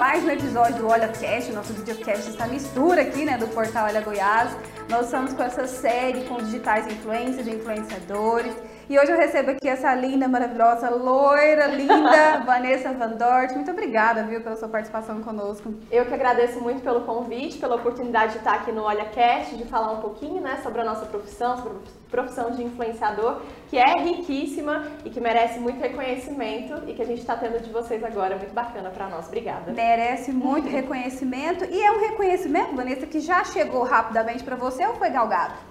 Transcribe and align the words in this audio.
mais 0.00 0.24
um 0.24 0.30
episódio 0.30 0.78
do 0.78 0.88
Olha 0.88 1.08
Cast, 1.08 1.52
nosso 1.52 1.74
videocast, 1.74 2.26
essa 2.26 2.46
mistura 2.46 3.02
aqui, 3.02 3.22
né, 3.22 3.36
do 3.36 3.46
portal 3.48 3.84
Olha 3.84 4.00
Goiás. 4.00 4.50
Nós 4.88 5.04
estamos 5.04 5.34
com 5.34 5.42
essa 5.42 5.66
série 5.66 6.22
com 6.22 6.38
digitais 6.38 6.86
influencers 6.86 7.46
influenciadores. 7.46 8.54
E 8.90 8.98
hoje 8.98 9.12
eu 9.12 9.16
recebo 9.16 9.52
aqui 9.52 9.68
essa 9.68 9.94
linda, 9.94 10.26
maravilhosa, 10.26 10.90
loira, 10.90 11.68
linda 11.68 12.38
Vanessa 12.44 12.92
Van 12.92 13.10
Dort. 13.10 13.54
Muito 13.54 13.70
obrigada, 13.70 14.24
viu, 14.24 14.40
pela 14.40 14.56
sua 14.56 14.66
participação 14.66 15.22
conosco. 15.22 15.72
Eu 15.92 16.06
que 16.06 16.12
agradeço 16.12 16.60
muito 16.60 16.82
pelo 16.82 17.02
convite, 17.02 17.58
pela 17.58 17.76
oportunidade 17.76 18.32
de 18.32 18.38
estar 18.38 18.54
aqui 18.54 18.72
no 18.72 18.82
Olha 18.82 19.04
Cast, 19.04 19.54
de 19.54 19.64
falar 19.64 19.92
um 19.92 20.00
pouquinho, 20.00 20.40
né, 20.40 20.58
sobre 20.64 20.80
a 20.80 20.84
nossa 20.84 21.06
profissão, 21.06 21.56
sobre 21.58 21.78
a 21.78 22.10
profissão 22.10 22.50
de 22.50 22.64
influenciador, 22.64 23.42
que 23.68 23.78
é 23.78 23.96
riquíssima 23.96 24.84
e 25.04 25.10
que 25.10 25.20
merece 25.20 25.60
muito 25.60 25.80
reconhecimento 25.80 26.82
e 26.88 26.92
que 26.92 27.02
a 27.02 27.06
gente 27.06 27.20
está 27.20 27.36
tendo 27.36 27.62
de 27.62 27.70
vocês 27.70 28.02
agora. 28.02 28.34
Muito 28.34 28.52
bacana 28.52 28.90
para 28.90 29.06
nós. 29.06 29.28
Obrigada. 29.28 29.70
Merece 29.70 30.32
muito 30.32 30.68
reconhecimento 30.68 31.64
e 31.64 31.80
é 31.80 31.92
um 31.92 32.00
reconhecimento, 32.00 32.74
Vanessa, 32.74 33.06
que 33.06 33.20
já 33.20 33.44
chegou 33.44 33.84
rapidamente 33.84 34.42
para 34.42 34.56
você 34.56 34.84
ou 34.84 34.96
foi 34.96 35.10
galgado? 35.10 35.69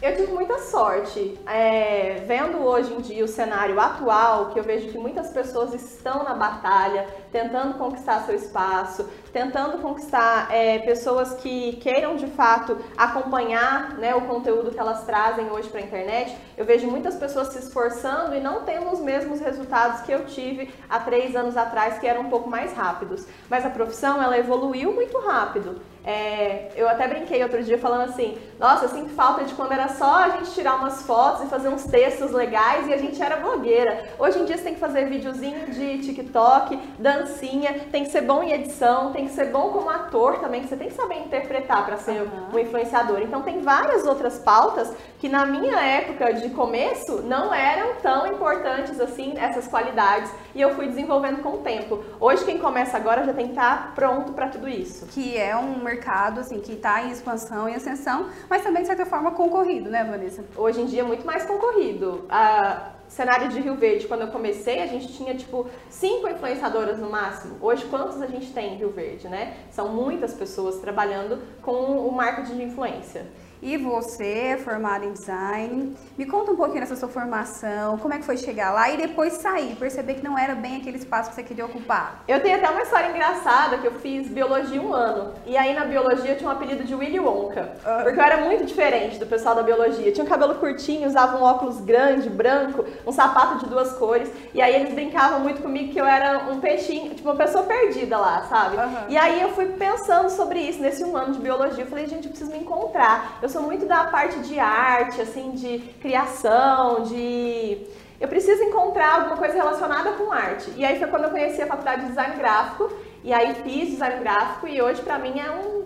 Eu 0.00 0.14
tive 0.14 0.30
muita 0.32 0.58
sorte. 0.60 1.36
É, 1.44 2.22
vendo 2.24 2.58
hoje 2.58 2.94
em 2.94 3.00
dia 3.00 3.24
o 3.24 3.26
cenário 3.26 3.80
atual, 3.80 4.50
que 4.50 4.58
eu 4.60 4.62
vejo 4.62 4.88
que 4.90 4.96
muitas 4.96 5.30
pessoas 5.30 5.74
estão 5.74 6.22
na 6.22 6.34
batalha, 6.34 7.08
tentando 7.32 7.74
conquistar 7.76 8.20
seu 8.20 8.36
espaço, 8.36 9.08
tentando 9.32 9.78
conquistar 9.78 10.54
é, 10.54 10.78
pessoas 10.78 11.34
que 11.34 11.76
queiram 11.82 12.14
de 12.14 12.28
fato 12.28 12.78
acompanhar 12.96 13.98
né, 13.98 14.14
o 14.14 14.20
conteúdo 14.20 14.70
que 14.70 14.78
elas 14.78 15.04
trazem 15.04 15.50
hoje 15.50 15.68
para 15.68 15.80
a 15.80 15.82
internet. 15.82 16.36
Eu 16.56 16.64
vejo 16.64 16.86
muitas 16.86 17.16
pessoas 17.16 17.48
se 17.48 17.58
esforçando 17.58 18.36
e 18.36 18.40
não 18.40 18.62
tendo 18.62 18.92
os 18.92 19.00
mesmos 19.00 19.40
resultados 19.40 20.02
que 20.02 20.12
eu 20.12 20.26
tive 20.26 20.72
há 20.88 21.00
três 21.00 21.34
anos 21.34 21.56
atrás, 21.56 21.98
que 21.98 22.06
eram 22.06 22.20
um 22.20 22.30
pouco 22.30 22.48
mais 22.48 22.72
rápidos. 22.72 23.26
Mas 23.50 23.66
a 23.66 23.70
profissão 23.70 24.22
ela 24.22 24.38
evoluiu 24.38 24.92
muito 24.92 25.18
rápido. 25.18 25.80
É, 26.08 26.70
eu 26.74 26.88
até 26.88 27.06
brinquei 27.06 27.42
outro 27.42 27.62
dia 27.62 27.76
falando 27.76 28.08
assim, 28.08 28.38
nossa, 28.58 28.86
eu 28.86 28.88
sinto 28.88 29.10
falta 29.10 29.44
de 29.44 29.52
quando 29.52 29.72
era 29.72 29.88
só 29.88 30.24
a 30.24 30.28
gente 30.30 30.52
tirar 30.52 30.76
umas 30.76 31.02
fotos 31.02 31.44
e 31.44 31.48
fazer 31.48 31.68
uns 31.68 31.84
textos 31.84 32.30
legais 32.32 32.88
e 32.88 32.94
a 32.94 32.96
gente 32.96 33.22
era 33.22 33.36
blogueira. 33.36 34.08
Hoje 34.18 34.38
em 34.38 34.46
dia 34.46 34.56
você 34.56 34.64
tem 34.64 34.72
que 34.72 34.80
fazer 34.80 35.04
videozinho 35.04 35.66
de 35.66 35.98
TikTok, 35.98 36.80
dancinha, 36.98 37.74
tem 37.92 38.04
que 38.04 38.10
ser 38.10 38.22
bom 38.22 38.42
em 38.42 38.52
edição, 38.52 39.12
tem 39.12 39.26
que 39.26 39.32
ser 39.32 39.52
bom 39.52 39.68
como 39.68 39.90
ator 39.90 40.38
também, 40.38 40.62
que 40.62 40.68
você 40.68 40.78
tem 40.78 40.88
que 40.88 40.94
saber 40.94 41.16
interpretar 41.16 41.84
para 41.84 41.98
ser 41.98 42.22
uhum. 42.22 42.54
um 42.54 42.58
influenciador. 42.58 43.20
Então 43.20 43.42
tem 43.42 43.60
várias 43.60 44.06
outras 44.06 44.38
pautas 44.38 44.90
que 45.18 45.28
na 45.28 45.44
minha 45.44 45.78
época 45.78 46.32
de 46.32 46.48
começo 46.50 47.20
não 47.20 47.52
eram 47.52 47.96
tão 47.96 48.26
importantes 48.26 48.98
assim, 48.98 49.34
essas 49.36 49.68
qualidades, 49.68 50.32
e 50.54 50.62
eu 50.62 50.74
fui 50.74 50.86
desenvolvendo 50.86 51.42
com 51.42 51.50
o 51.50 51.58
tempo. 51.58 52.02
Hoje 52.18 52.46
quem 52.46 52.56
começa 52.56 52.96
agora 52.96 53.24
já 53.24 53.34
tem 53.34 53.48
que 53.48 53.52
estar 53.52 53.92
pronto 53.94 54.32
para 54.32 54.48
tudo 54.48 54.66
isso. 54.66 55.04
Que 55.08 55.36
é 55.36 55.54
um 55.54 55.76
mercado 55.76 55.97
assim 56.40 56.60
que 56.60 56.72
está 56.72 57.02
em 57.02 57.10
expansão 57.10 57.68
e 57.68 57.74
ascensão, 57.74 58.28
mas 58.48 58.62
também 58.62 58.82
de 58.82 58.88
certa 58.88 59.06
forma 59.06 59.32
concorrido, 59.32 59.90
né, 59.90 60.04
Vanessa? 60.04 60.44
Hoje 60.56 60.80
em 60.80 60.86
dia 60.86 61.00
é 61.00 61.04
muito 61.04 61.26
mais 61.26 61.44
concorrido. 61.44 62.24
A 62.28 62.92
cenário 63.08 63.48
de 63.48 63.60
Rio 63.60 63.74
Verde, 63.74 64.06
quando 64.06 64.22
eu 64.22 64.28
comecei, 64.28 64.82
a 64.82 64.86
gente 64.86 65.12
tinha 65.14 65.34
tipo 65.34 65.66
cinco 65.88 66.28
influenciadoras 66.28 66.98
no 66.98 67.10
máximo. 67.10 67.56
Hoje, 67.60 67.84
quantos 67.86 68.20
a 68.20 68.26
gente 68.26 68.52
tem 68.52 68.74
em 68.74 68.76
Rio 68.76 68.90
Verde, 68.90 69.28
né? 69.28 69.56
São 69.70 69.88
muitas 69.88 70.34
pessoas 70.34 70.76
trabalhando 70.76 71.42
com 71.62 71.72
o 72.06 72.12
marketing 72.12 72.56
de 72.56 72.62
influência. 72.64 73.26
E 73.60 73.76
você, 73.76 74.58
formada 74.62 75.04
em 75.04 75.12
design, 75.12 75.96
me 76.16 76.26
conta 76.26 76.52
um 76.52 76.56
pouquinho 76.56 76.80
dessa 76.80 76.94
sua 76.94 77.08
formação, 77.08 77.98
como 77.98 78.14
é 78.14 78.18
que 78.18 78.24
foi 78.24 78.36
chegar 78.36 78.70
lá 78.70 78.90
e 78.90 78.96
depois 78.96 79.34
sair, 79.34 79.74
perceber 79.76 80.14
que 80.14 80.24
não 80.24 80.38
era 80.38 80.54
bem 80.54 80.76
aquele 80.76 80.96
espaço 80.96 81.30
que 81.30 81.36
você 81.36 81.42
queria 81.42 81.64
ocupar. 81.66 82.22
Eu 82.28 82.40
tenho 82.40 82.56
até 82.56 82.68
uma 82.68 82.82
história 82.82 83.08
engraçada 83.08 83.78
que 83.78 83.86
eu 83.86 83.94
fiz 83.94 84.28
biologia 84.28 84.80
um 84.80 84.92
ano. 84.92 85.34
E 85.44 85.56
aí 85.56 85.74
na 85.74 85.84
biologia 85.84 86.32
eu 86.32 86.36
tinha 86.36 86.48
um 86.48 86.52
apelido 86.52 86.84
de 86.84 86.94
Willy 86.94 87.18
Wonka. 87.18 87.72
Uh. 87.84 88.02
Porque 88.04 88.20
eu 88.20 88.24
era 88.24 88.44
muito 88.44 88.64
diferente 88.64 89.18
do 89.18 89.26
pessoal 89.26 89.54
da 89.54 89.62
biologia. 89.62 90.12
tinha 90.12 90.24
um 90.24 90.28
cabelo 90.28 90.54
curtinho, 90.56 91.08
usava 91.08 91.36
um 91.36 91.42
óculos 91.42 91.80
grande, 91.80 92.30
branco, 92.30 92.84
um 93.06 93.12
sapato 93.12 93.58
de 93.58 93.66
duas 93.66 93.92
cores. 93.94 94.30
E 94.54 94.62
aí 94.62 94.74
eles 94.74 94.94
brincavam 94.94 95.40
muito 95.40 95.62
comigo 95.62 95.92
que 95.92 96.00
eu 96.00 96.06
era 96.06 96.50
um 96.50 96.60
peixinho, 96.60 97.14
tipo 97.14 97.28
uma 97.28 97.36
pessoa 97.36 97.64
perdida 97.64 98.16
lá, 98.16 98.42
sabe? 98.48 98.76
E 99.08 99.16
aí 99.16 99.42
eu 99.42 99.50
fui 99.50 99.66
pensando 99.66 100.30
sobre 100.30 100.60
isso 100.60 100.80
nesse 100.80 101.02
um 101.04 101.16
ano 101.16 101.32
de 101.32 101.40
biologia. 101.40 101.84
Eu 101.84 101.88
falei, 101.88 102.06
gente, 102.06 102.24
eu 102.24 102.30
preciso 102.30 102.50
me 102.52 102.58
encontrar. 102.58 103.38
Eu 103.42 103.47
eu 103.48 103.52
sou 103.52 103.62
muito 103.62 103.86
da 103.86 104.04
parte 104.04 104.40
de 104.40 104.58
arte, 104.58 105.22
assim, 105.22 105.52
de 105.52 105.78
criação, 106.02 107.02
de 107.04 107.78
eu 108.20 108.28
preciso 108.28 108.62
encontrar 108.62 109.14
alguma 109.14 109.38
coisa 109.38 109.54
relacionada 109.54 110.12
com 110.12 110.30
arte. 110.30 110.70
E 110.76 110.84
aí 110.84 110.98
foi 110.98 111.08
quando 111.08 111.24
eu 111.24 111.30
conheci 111.30 111.62
a 111.62 111.66
faculdade 111.66 112.02
de 112.02 112.08
design 112.08 112.36
gráfico, 112.36 112.92
e 113.24 113.32
aí 113.32 113.54
fiz 113.54 113.88
design 113.88 114.20
gráfico 114.20 114.68
e 114.68 114.82
hoje 114.82 115.00
para 115.00 115.18
mim 115.18 115.40
é 115.40 115.50
um 115.50 115.77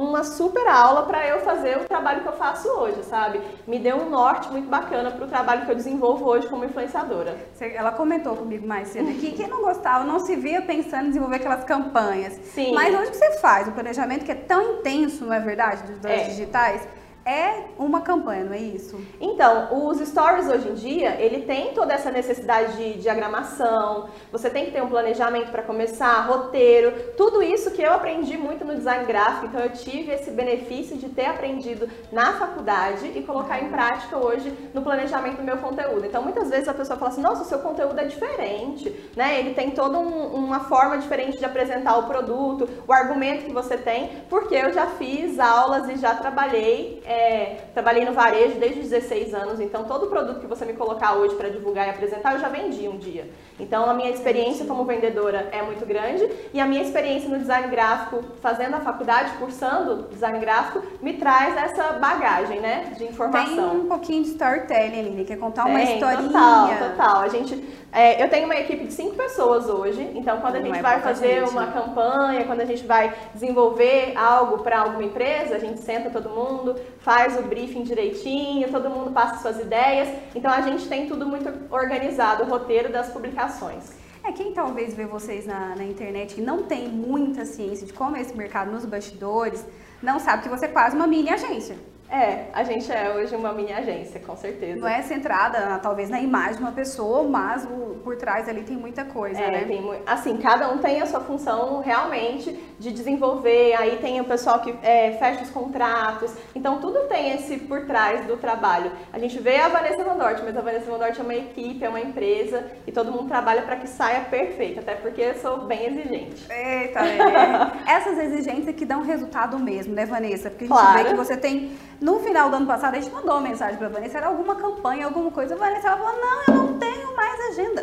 uma 0.00 0.24
super 0.24 0.66
aula 0.66 1.04
para 1.04 1.24
eu 1.24 1.40
fazer 1.42 1.78
o 1.78 1.84
trabalho 1.84 2.22
que 2.22 2.28
eu 2.28 2.32
faço 2.32 2.68
hoje, 2.68 3.04
sabe? 3.04 3.40
Me 3.64 3.78
deu 3.78 3.96
um 3.96 4.10
norte 4.10 4.50
muito 4.50 4.68
bacana 4.68 5.12
para 5.12 5.24
o 5.24 5.28
trabalho 5.28 5.64
que 5.64 5.70
eu 5.70 5.76
desenvolvo 5.76 6.26
hoje 6.26 6.48
como 6.48 6.64
influenciadora. 6.64 7.36
Ela 7.60 7.92
comentou 7.92 8.34
comigo 8.34 8.66
mais 8.66 8.88
cedo 8.88 9.06
que 9.20 9.30
quem 9.30 9.46
não 9.46 9.62
gostava 9.62 10.04
não 10.04 10.18
se 10.18 10.34
via 10.34 10.60
pensando 10.62 11.04
em 11.04 11.08
desenvolver 11.08 11.36
aquelas 11.36 11.62
campanhas. 11.62 12.32
Sim. 12.52 12.74
Mas 12.74 12.92
onde 12.92 13.16
você 13.16 13.38
faz 13.38 13.68
o 13.68 13.72
planejamento 13.72 14.24
que 14.24 14.32
é 14.32 14.34
tão 14.34 14.78
intenso, 14.78 15.24
não 15.24 15.32
é 15.32 15.38
verdade, 15.38 15.84
dos 15.84 16.04
é. 16.04 16.24
digitais? 16.24 16.82
É 17.24 17.64
uma 17.78 18.02
campanha, 18.02 18.44
não 18.44 18.52
é 18.52 18.58
isso? 18.58 19.00
Então, 19.20 19.88
os 19.88 19.98
stories 20.06 20.46
hoje 20.46 20.68
em 20.68 20.74
dia, 20.74 21.20
ele 21.20 21.44
tem 21.44 21.72
toda 21.72 21.92
essa 21.94 22.10
necessidade 22.10 22.76
de 22.76 23.00
diagramação, 23.00 24.08
você 24.30 24.50
tem 24.50 24.66
que 24.66 24.72
ter 24.72 24.82
um 24.82 24.88
planejamento 24.88 25.50
para 25.50 25.62
começar, 25.62 26.20
roteiro, 26.26 26.92
tudo 27.16 27.42
isso 27.42 27.70
que 27.70 27.82
eu 27.82 27.92
aprendi 27.92 28.36
muito 28.36 28.64
no 28.64 28.74
design 28.74 29.04
gráfico, 29.06 29.46
então 29.46 29.60
eu 29.60 29.70
tive 29.70 30.12
esse 30.12 30.30
benefício 30.30 30.96
de 30.96 31.08
ter 31.08 31.26
aprendido 31.26 31.88
na 32.12 32.34
faculdade 32.34 33.10
e 33.14 33.22
colocar 33.22 33.60
em 33.60 33.70
prática 33.70 34.18
hoje 34.18 34.52
no 34.74 34.82
planejamento 34.82 35.38
do 35.38 35.44
meu 35.44 35.56
conteúdo. 35.58 36.04
Então, 36.04 36.22
muitas 36.22 36.50
vezes 36.50 36.68
a 36.68 36.74
pessoa 36.74 36.98
fala 36.98 37.10
assim, 37.10 37.22
nossa, 37.22 37.42
o 37.42 37.46
seu 37.46 37.58
conteúdo 37.60 37.98
é 37.98 38.04
diferente, 38.04 39.10
né? 39.16 39.38
Ele 39.40 39.54
tem 39.54 39.70
toda 39.70 39.98
um, 39.98 40.26
uma 40.34 40.60
forma 40.60 40.98
diferente 40.98 41.38
de 41.38 41.44
apresentar 41.44 41.96
o 41.96 42.02
produto, 42.04 42.68
o 42.86 42.92
argumento 42.92 43.44
que 43.44 43.52
você 43.52 43.76
tem, 43.76 44.10
porque 44.28 44.54
eu 44.54 44.72
já 44.72 44.86
fiz 44.88 45.38
aulas 45.38 45.88
e 45.88 45.96
já 45.96 46.14
trabalhei 46.14 47.02
é, 47.04 47.13
é, 47.14 47.68
trabalhei 47.72 48.04
no 48.04 48.12
varejo 48.12 48.58
desde 48.58 48.80
os 48.80 48.88
16 48.88 49.32
anos, 49.34 49.60
então 49.60 49.84
todo 49.84 50.08
produto 50.08 50.40
que 50.40 50.46
você 50.46 50.64
me 50.64 50.72
colocar 50.72 51.14
hoje 51.14 51.36
para 51.36 51.48
divulgar 51.48 51.86
e 51.86 51.90
apresentar, 51.90 52.34
eu 52.34 52.40
já 52.40 52.48
vendi 52.48 52.88
um 52.88 52.98
dia. 52.98 53.30
Então 53.58 53.88
a 53.88 53.94
minha 53.94 54.10
experiência 54.10 54.66
como 54.66 54.84
vendedora 54.84 55.48
é 55.52 55.62
muito 55.62 55.86
grande 55.86 56.28
e 56.52 56.60
a 56.60 56.66
minha 56.66 56.82
experiência 56.82 57.28
no 57.28 57.38
design 57.38 57.68
gráfico, 57.68 58.24
fazendo 58.42 58.74
a 58.74 58.80
faculdade, 58.80 59.30
cursando 59.38 60.08
design 60.10 60.38
gráfico, 60.40 60.82
me 61.00 61.14
traz 61.14 61.56
essa 61.56 61.92
bagagem, 61.92 62.60
né, 62.60 62.92
de 62.96 63.04
informação. 63.04 63.70
Tem 63.70 63.80
um 63.80 63.86
pouquinho 63.86 64.24
de 64.24 64.30
storytelling 64.30 65.12
ali, 65.12 65.24
quer 65.24 65.38
contar 65.38 65.66
uma 65.66 65.78
Tem, 65.78 65.94
historinha. 65.94 66.28
Total, 66.28 66.90
total. 66.90 67.20
A 67.20 67.28
gente, 67.28 67.64
é, 67.92 68.22
eu 68.22 68.28
tenho 68.28 68.46
uma 68.46 68.56
equipe 68.56 68.86
de 68.86 68.92
cinco 68.92 69.14
pessoas 69.14 69.68
hoje, 69.68 70.10
então 70.16 70.40
quando 70.40 70.56
a 70.56 70.60
gente 70.60 70.78
é 70.78 70.82
vai 70.82 71.00
fazer 71.00 71.40
gente, 71.40 71.50
uma 71.50 71.66
né? 71.66 71.72
campanha, 71.72 72.44
quando 72.44 72.60
a 72.60 72.64
gente 72.64 72.84
vai 72.84 73.14
desenvolver 73.32 74.16
algo 74.16 74.58
para 74.64 74.80
alguma 74.80 75.04
empresa, 75.04 75.54
a 75.54 75.58
gente 75.60 75.80
senta 75.80 76.10
todo 76.10 76.28
mundo, 76.28 76.74
faz 77.04 77.38
o 77.38 77.42
briefing 77.42 77.82
direitinho, 77.82 78.70
todo 78.70 78.88
mundo 78.88 79.12
passa 79.12 79.42
suas 79.42 79.60
ideias. 79.60 80.08
Então 80.34 80.50
a 80.50 80.62
gente 80.62 80.88
tem 80.88 81.06
tudo 81.06 81.26
muito 81.26 81.52
organizado, 81.70 82.44
o 82.44 82.46
roteiro 82.46 82.90
das 82.90 83.10
publicações. 83.10 83.92
É, 84.24 84.32
quem 84.32 84.54
talvez 84.54 84.94
vê 84.94 85.04
vocês 85.04 85.44
na, 85.44 85.76
na 85.76 85.84
internet 85.84 86.40
e 86.40 86.42
não 86.42 86.62
tem 86.62 86.88
muita 86.88 87.44
ciência 87.44 87.86
de 87.86 87.92
como 87.92 88.16
é 88.16 88.22
esse 88.22 88.34
mercado 88.34 88.72
nos 88.72 88.86
bastidores, 88.86 89.62
não 90.02 90.18
sabe 90.18 90.44
que 90.44 90.48
você 90.48 90.64
é 90.64 90.68
quase 90.68 90.96
uma 90.96 91.06
mini 91.06 91.28
agência. 91.28 91.76
É, 92.14 92.44
a 92.52 92.62
gente 92.62 92.92
é 92.92 93.12
hoje 93.12 93.34
uma 93.34 93.52
mini 93.52 93.72
agência, 93.72 94.20
com 94.20 94.36
certeza. 94.36 94.80
Não 94.80 94.86
é 94.86 95.02
centrada, 95.02 95.80
talvez, 95.82 96.08
na 96.08 96.20
imagem 96.20 96.58
de 96.58 96.60
uma 96.60 96.70
pessoa, 96.70 97.24
mas 97.24 97.64
o, 97.64 97.96
por 98.04 98.14
trás 98.14 98.48
ali 98.48 98.62
tem 98.62 98.76
muita 98.76 99.04
coisa, 99.04 99.40
é, 99.40 99.50
né? 99.50 99.64
Tem, 99.64 99.82
assim, 100.06 100.36
cada 100.36 100.70
um 100.70 100.78
tem 100.78 101.02
a 101.02 101.06
sua 101.06 101.18
função 101.18 101.80
realmente 101.80 102.56
de 102.78 102.92
desenvolver, 102.92 103.74
aí 103.74 103.96
tem 103.96 104.20
o 104.20 104.24
pessoal 104.24 104.60
que 104.60 104.72
é, 104.80 105.16
fecha 105.18 105.42
os 105.42 105.50
contratos, 105.50 106.32
então 106.54 106.78
tudo 106.78 107.00
tem 107.08 107.32
esse 107.34 107.56
por 107.56 107.84
trás 107.84 108.24
do 108.26 108.36
trabalho. 108.36 108.92
A 109.12 109.18
gente 109.18 109.36
vê 109.40 109.56
a 109.56 109.66
Vanessa 109.66 110.04
Van 110.04 110.16
Dort, 110.16 110.40
mas 110.44 110.56
a 110.56 110.60
Vanessa 110.60 110.88
Van 110.88 110.98
Dort 110.98 111.18
é 111.18 111.22
uma 111.22 111.34
equipe, 111.34 111.84
é 111.84 111.88
uma 111.88 112.00
empresa, 112.00 112.64
e 112.86 112.92
todo 112.92 113.10
mundo 113.10 113.26
trabalha 113.26 113.62
para 113.62 113.74
que 113.74 113.88
saia 113.88 114.20
perfeito, 114.20 114.78
até 114.78 114.94
porque 114.94 115.20
eu 115.20 115.34
sou 115.34 115.66
bem 115.66 115.86
exigente. 115.86 116.46
Eita, 116.48 117.00
é. 117.00 117.90
Essas 117.92 118.18
exigências 118.18 118.76
que 118.76 118.84
dão 118.84 119.02
resultado 119.02 119.58
mesmo, 119.58 119.92
né, 119.92 120.06
Vanessa? 120.06 120.48
Porque 120.48 120.66
a 120.66 120.68
gente 120.68 120.76
claro. 120.76 121.02
vê 121.02 121.10
que 121.10 121.16
você 121.16 121.36
tem 121.36 121.72
no 122.04 122.20
final 122.20 122.50
do 122.50 122.56
ano 122.56 122.66
passado, 122.66 122.96
a 122.96 123.00
gente 123.00 123.10
mandou 123.10 123.30
uma 123.30 123.40
mensagem 123.40 123.78
pra 123.78 123.88
Vanessa, 123.88 124.18
era 124.18 124.26
alguma 124.26 124.54
campanha, 124.56 125.06
alguma 125.06 125.30
coisa. 125.30 125.54
A 125.54 125.56
Vanessa 125.56 125.88
ela 125.88 125.96
falou: 125.96 126.20
não, 126.20 126.42
eu 126.46 126.62
não 126.62 126.78
tenho 126.78 127.16
mais 127.16 127.40
agenda. 127.48 127.82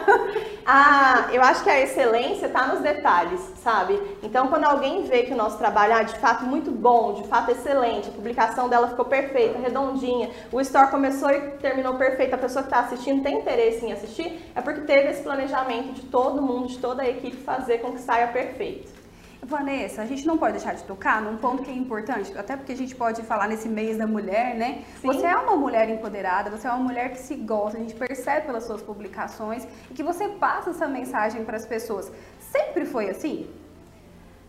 ah, 0.64 1.28
eu 1.30 1.42
acho 1.42 1.62
que 1.62 1.68
a 1.68 1.78
excelência 1.78 2.46
está 2.46 2.68
nos 2.68 2.80
detalhes, 2.80 3.38
sabe? 3.62 4.00
Então, 4.22 4.48
quando 4.48 4.64
alguém 4.64 5.02
vê 5.02 5.24
que 5.24 5.34
o 5.34 5.36
nosso 5.36 5.58
trabalho 5.58 5.92
é 5.92 6.04
de 6.04 6.18
fato 6.18 6.44
muito 6.44 6.70
bom, 6.70 7.12
de 7.12 7.28
fato 7.28 7.50
excelente, 7.50 8.08
a 8.08 8.12
publicação 8.12 8.66
dela 8.66 8.88
ficou 8.88 9.04
perfeita, 9.04 9.58
redondinha, 9.58 10.30
o 10.50 10.58
store 10.62 10.90
começou 10.90 11.30
e 11.30 11.40
terminou 11.58 11.96
perfeito, 11.96 12.32
a 12.32 12.38
pessoa 12.38 12.62
que 12.62 12.70
está 12.70 12.80
assistindo 12.80 13.22
tem 13.22 13.40
interesse 13.40 13.84
em 13.84 13.92
assistir, 13.92 14.40
é 14.54 14.62
porque 14.62 14.80
teve 14.80 15.10
esse 15.10 15.22
planejamento 15.22 15.92
de 15.92 16.02
todo 16.06 16.40
mundo, 16.40 16.68
de 16.68 16.78
toda 16.78 17.02
a 17.02 17.08
equipe 17.10 17.36
fazer 17.36 17.78
com 17.82 17.92
que 17.92 18.00
saia 18.00 18.28
perfeito. 18.28 18.99
Vanessa, 19.42 20.02
a 20.02 20.06
gente 20.06 20.26
não 20.26 20.36
pode 20.36 20.52
deixar 20.52 20.74
de 20.74 20.84
tocar 20.84 21.22
num 21.22 21.36
ponto 21.36 21.62
que 21.62 21.70
é 21.70 21.74
importante, 21.74 22.36
até 22.36 22.56
porque 22.56 22.72
a 22.72 22.76
gente 22.76 22.94
pode 22.94 23.22
falar 23.22 23.48
nesse 23.48 23.68
mês 23.68 23.96
da 23.96 24.06
mulher, 24.06 24.54
né? 24.54 24.84
Sim. 25.00 25.06
Você 25.06 25.26
é 25.26 25.36
uma 25.36 25.56
mulher 25.56 25.88
empoderada, 25.88 26.50
você 26.50 26.66
é 26.66 26.70
uma 26.70 26.84
mulher 26.84 27.10
que 27.12 27.18
se 27.18 27.34
gosta, 27.36 27.78
a 27.78 27.80
gente 27.80 27.94
percebe 27.94 28.46
pelas 28.46 28.64
suas 28.64 28.82
publicações 28.82 29.66
e 29.90 29.94
que 29.94 30.02
você 30.02 30.28
passa 30.28 30.70
essa 30.70 30.86
mensagem 30.86 31.44
para 31.44 31.56
as 31.56 31.66
pessoas. 31.66 32.12
Sempre 32.38 32.84
foi 32.84 33.08
assim? 33.08 33.48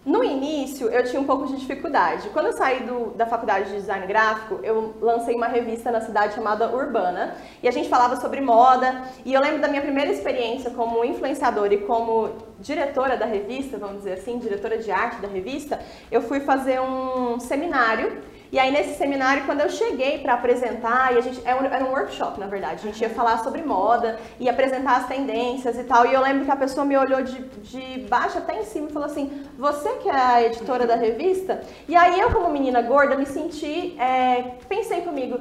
No 0.03 0.23
início, 0.23 0.89
eu 0.89 1.03
tinha 1.03 1.21
um 1.21 1.25
pouco 1.25 1.45
de 1.45 1.57
dificuldade. 1.57 2.29
Quando 2.29 2.47
eu 2.47 2.53
saí 2.53 2.83
do, 2.83 3.11
da 3.11 3.27
faculdade 3.27 3.69
de 3.69 3.75
design 3.75 4.07
gráfico, 4.07 4.59
eu 4.63 4.95
lancei 4.99 5.35
uma 5.35 5.47
revista 5.47 5.91
na 5.91 6.01
cidade 6.01 6.33
chamada 6.33 6.75
Urbana 6.75 7.35
e 7.61 7.67
a 7.67 7.71
gente 7.71 7.87
falava 7.87 8.15
sobre 8.15 8.41
moda. 8.41 9.03
E 9.23 9.31
eu 9.31 9.39
lembro 9.39 9.61
da 9.61 9.67
minha 9.67 9.81
primeira 9.81 10.11
experiência 10.11 10.71
como 10.71 11.05
influenciadora 11.05 11.71
e 11.75 11.81
como 11.81 12.31
diretora 12.59 13.15
da 13.15 13.27
revista, 13.27 13.77
vamos 13.77 13.97
dizer 13.97 14.13
assim, 14.13 14.39
diretora 14.39 14.79
de 14.79 14.89
arte 14.89 15.21
da 15.21 15.27
revista. 15.27 15.79
Eu 16.11 16.23
fui 16.23 16.39
fazer 16.39 16.81
um 16.81 17.39
seminário 17.39 18.23
e 18.51 18.59
aí 18.59 18.69
nesse 18.69 18.97
seminário, 18.97 19.45
quando 19.45 19.61
eu 19.61 19.69
cheguei 19.69 20.19
para 20.19 20.33
apresentar, 20.33 21.13
e 21.13 21.17
a 21.17 21.21
gente 21.21 21.41
era 21.45 21.85
um 21.85 21.91
workshop, 21.91 22.37
na 22.37 22.47
verdade, 22.47 22.81
a 22.81 22.91
gente 22.91 23.01
ia 23.01 23.09
falar 23.09 23.37
sobre 23.37 23.61
moda 23.61 24.19
e 24.39 24.49
apresentar 24.49 24.97
as 24.97 25.07
tendências 25.07 25.77
e 25.77 25.83
tal. 25.85 26.05
E 26.05 26.13
eu 26.13 26.21
lembro 26.21 26.43
que 26.43 26.51
a 26.51 26.55
pessoa 26.57 26.85
me 26.85 26.97
olhou 26.97 27.21
de, 27.21 27.39
de 27.39 28.01
baixo 28.09 28.37
até 28.37 28.59
em 28.59 28.65
cima 28.65 28.89
e 28.89 28.91
falou 28.91 29.07
assim: 29.07 29.45
"Você 29.57 29.89
que 30.01 30.09
é 30.09 30.15
a 30.15 30.43
editora 30.43 30.85
da 30.85 30.95
revista?" 30.95 31.61
E 31.87 31.95
aí 31.95 32.19
eu, 32.19 32.29
como 32.31 32.49
menina 32.49 32.81
gorda, 32.81 33.15
me 33.15 33.25
senti, 33.25 33.97
é, 33.97 34.55
pensei 34.67 35.01
comigo, 35.01 35.39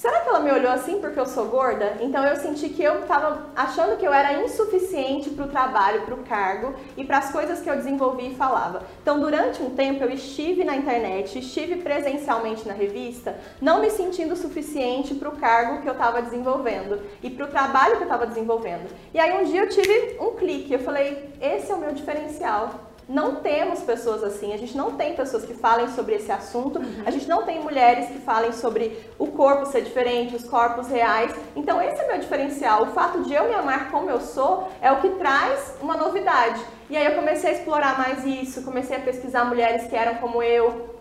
Será 0.00 0.20
que 0.20 0.30
ela 0.30 0.40
me 0.40 0.50
olhou 0.50 0.72
assim 0.72 0.98
porque 0.98 1.20
eu 1.20 1.26
sou 1.26 1.44
gorda? 1.48 1.98
Então 2.00 2.24
eu 2.24 2.34
senti 2.36 2.70
que 2.70 2.82
eu 2.82 3.00
estava 3.00 3.50
achando 3.54 3.98
que 3.98 4.06
eu 4.06 4.14
era 4.14 4.42
insuficiente 4.42 5.28
para 5.28 5.44
o 5.44 5.48
trabalho, 5.48 6.06
para 6.06 6.14
o 6.14 6.24
cargo 6.24 6.74
e 6.96 7.04
para 7.04 7.18
as 7.18 7.30
coisas 7.30 7.60
que 7.60 7.68
eu 7.68 7.76
desenvolvi 7.76 8.32
e 8.32 8.34
falava. 8.34 8.82
Então 9.02 9.20
durante 9.20 9.62
um 9.62 9.68
tempo 9.74 10.02
eu 10.02 10.08
estive 10.08 10.64
na 10.64 10.74
internet, 10.74 11.38
estive 11.38 11.82
presencialmente 11.82 12.66
na 12.66 12.72
revista, 12.72 13.38
não 13.60 13.82
me 13.82 13.90
sentindo 13.90 14.34
suficiente 14.36 15.14
para 15.14 15.28
o 15.28 15.36
cargo 15.36 15.82
que 15.82 15.86
eu 15.90 15.92
estava 15.92 16.22
desenvolvendo 16.22 17.02
e 17.22 17.28
para 17.28 17.44
o 17.44 17.50
trabalho 17.50 17.96
que 17.96 18.02
eu 18.02 18.04
estava 18.04 18.26
desenvolvendo. 18.26 18.88
E 19.12 19.20
aí 19.20 19.38
um 19.38 19.44
dia 19.44 19.60
eu 19.60 19.68
tive 19.68 20.16
um 20.18 20.30
clique, 20.30 20.72
eu 20.72 20.78
falei, 20.78 21.28
esse 21.42 21.70
é 21.70 21.74
o 21.74 21.78
meu 21.78 21.92
diferencial 21.92 22.89
não 23.10 23.36
temos 23.36 23.80
pessoas 23.80 24.22
assim, 24.22 24.52
a 24.52 24.56
gente 24.56 24.76
não 24.76 24.92
tem 24.92 25.16
pessoas 25.16 25.44
que 25.44 25.52
falem 25.52 25.88
sobre 25.88 26.14
esse 26.14 26.30
assunto, 26.30 26.78
uhum. 26.78 27.02
a 27.04 27.10
gente 27.10 27.28
não 27.28 27.42
tem 27.42 27.60
mulheres 27.60 28.06
que 28.06 28.20
falem 28.20 28.52
sobre 28.52 29.04
o 29.18 29.26
corpo 29.26 29.66
ser 29.66 29.82
diferente, 29.82 30.36
os 30.36 30.44
corpos 30.44 30.86
reais. 30.86 31.34
Então, 31.56 31.82
esse 31.82 32.00
é 32.00 32.06
meu 32.06 32.20
diferencial. 32.20 32.84
O 32.84 32.92
fato 32.92 33.24
de 33.24 33.34
eu 33.34 33.48
me 33.48 33.54
amar 33.54 33.90
como 33.90 34.08
eu 34.08 34.20
sou 34.20 34.68
é 34.80 34.92
o 34.92 35.00
que 35.00 35.08
traz 35.10 35.74
uma 35.82 35.96
novidade. 35.96 36.64
E 36.88 36.96
aí 36.96 37.04
eu 37.04 37.16
comecei 37.16 37.50
a 37.50 37.52
explorar 37.54 37.98
mais 37.98 38.24
isso, 38.24 38.62
comecei 38.62 38.96
a 38.96 39.00
pesquisar 39.00 39.44
mulheres 39.44 39.88
que 39.88 39.96
eram 39.96 40.14
como 40.18 40.40
eu, 40.40 41.00